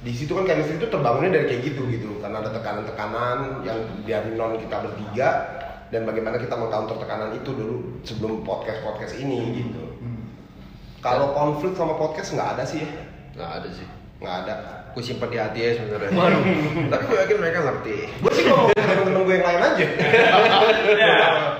[0.00, 2.10] Di situ kan chemistry itu terbangunnya dari kayak gitu gitu.
[2.20, 5.28] Karena ada tekanan-tekanan yang dari non kita bertiga
[5.90, 9.82] dan bagaimana kita mengcounter tekanan itu dulu sebelum podcast podcast ini gitu.
[11.00, 12.90] Kalau konflik sama podcast nggak ada sih ya.
[13.38, 13.86] Nggak ada sih.
[14.20, 16.10] Nggak ada aku simpan di hati ya sebenarnya
[16.90, 19.84] tapi gue yakin mereka ngerti gue sih ngomong temen-temen gue yang lain aja
[20.90, 21.14] ya,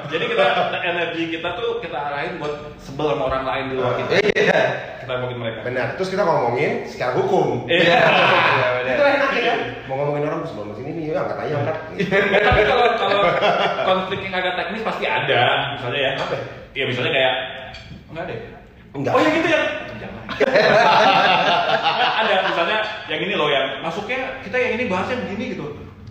[0.06, 0.46] jadi kita
[0.82, 4.10] energi kita tuh kita arahin buat sebel sama orang lain di luar kita.
[4.34, 4.62] iya
[5.00, 5.58] Kita ngomongin mereka.
[5.62, 7.98] benar terus kita ngomongin secara hukum Iya.
[8.90, 12.40] itu enak ya kan mau ngomongin orang sebelum sini nih ya angkat aja angkat Ya,
[12.42, 13.18] tapi kalau kalau
[13.84, 15.42] konflik yang agak teknis pasti ada,
[15.74, 16.12] misalnya ya.
[16.16, 16.42] Apa ya?
[16.72, 17.34] Iya misalnya kayak
[18.08, 18.38] enggak deh.
[18.93, 19.62] Enggak Oh ya gitu ya.
[19.97, 20.24] Jangan.
[22.20, 25.66] ada misalnya yang ini loh yang masuknya kita yang ini bahasnya begini gitu.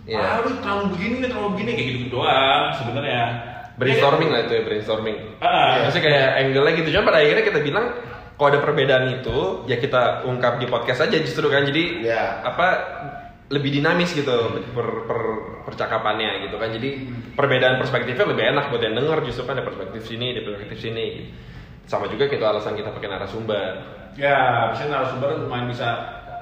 [0.06, 0.18] Iya.
[0.18, 3.22] Ah lu terlalu begini nih terlalu begini kayak gitu doang sebenarnya.
[3.70, 7.86] brainstorming lah itu ya brainstorming Ah, Maksudnya kayak angle-nya gitu Cuma pada akhirnya kita bilang
[8.36, 12.44] Kalau ada perbedaan itu Ya kita ungkap di podcast aja justru kan Jadi Ya.
[12.44, 12.66] Apa
[13.48, 14.36] Lebih dinamis gitu
[14.76, 19.56] per, per- Percakapannya gitu kan Jadi perbedaan perspektifnya lebih enak buat yang denger Justru kan
[19.56, 21.28] ada perspektif sini Ada perspektif sini gitu.
[21.90, 23.82] Sama juga gitu alasan kita pakai narasumber
[24.14, 25.86] ya bisa narasumber lumayan bisa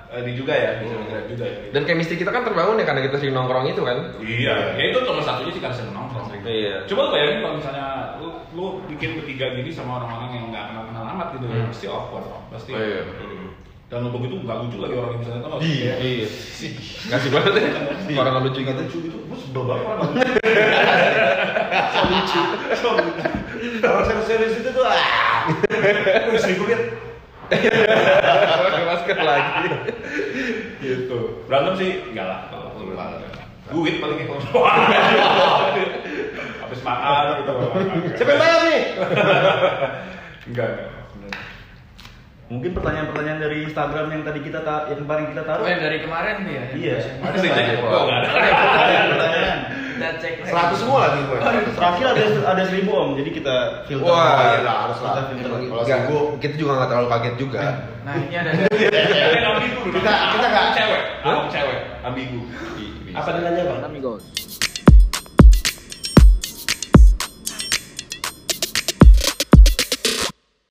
[0.09, 1.57] eh, ini juga ya, bisa bergerak juga ya.
[1.68, 4.99] Dan chemistry kita kan terbangun ya Karena kita sering nongkrong itu kan Iya, ya itu
[5.01, 6.26] nomor satunya sih karena saya nongkrong.
[6.44, 7.86] Iya Coba lu bayangin kalau misalnya
[8.16, 11.68] lu, lu bikin bertiga gini sama orang-orang yang nggak kenal kenal amat gitu, Hmm.
[11.68, 12.70] pasti awkward, pasti.
[12.72, 13.03] Oh, iya.
[13.88, 15.61] Dan lu begitu nggak lucu lagi orang yang misalnya nggak?
[15.64, 16.26] Iya Iya
[17.09, 17.68] Ngasih banget ya
[18.16, 20.28] Orang nggak lucu gitu lucu gitu, gue sebel banget orang lucu.
[21.88, 22.40] so lucu
[22.76, 23.28] so lucu
[23.80, 24.96] kalau serius-serius itu tuh ah
[25.49, 26.82] terus gue lihat
[27.49, 29.68] Pakai masker lagi
[30.78, 31.18] gitu.
[31.49, 32.68] Berantem sih enggak lah kalau.
[33.68, 34.40] Duit paling kalau
[36.64, 37.53] habis makan gitu.
[38.16, 38.80] siapa yang bayar nih
[40.49, 40.70] Enggak.
[42.49, 45.64] Mungkin pertanyaan-pertanyaan dari Instagram yang tadi kita ta- yang kemarin kita taruh.
[45.64, 46.64] Oh, yang dari kemarin tuh ya?
[46.72, 46.96] Iya.
[47.20, 47.51] Ada sih?
[47.76, 48.28] Oh, enggak ada.
[49.05, 49.59] Pertanyaan.
[49.99, 50.32] Kita cek.
[50.46, 51.36] seratus semua lagi gue
[51.74, 54.07] Terakhir ada ada seribu om, jadi kita filter.
[54.07, 55.66] Wah, oh iya lah harus lah Kita filter lagi.
[55.66, 57.61] kalau sibuk kita juga nggak terlalu kaget juga.
[58.07, 62.40] Nah, ini ada Kita kita kita nggak- cewek, Abang cewek, ambigu.
[63.11, 64.22] apa nilainya bang Amigos.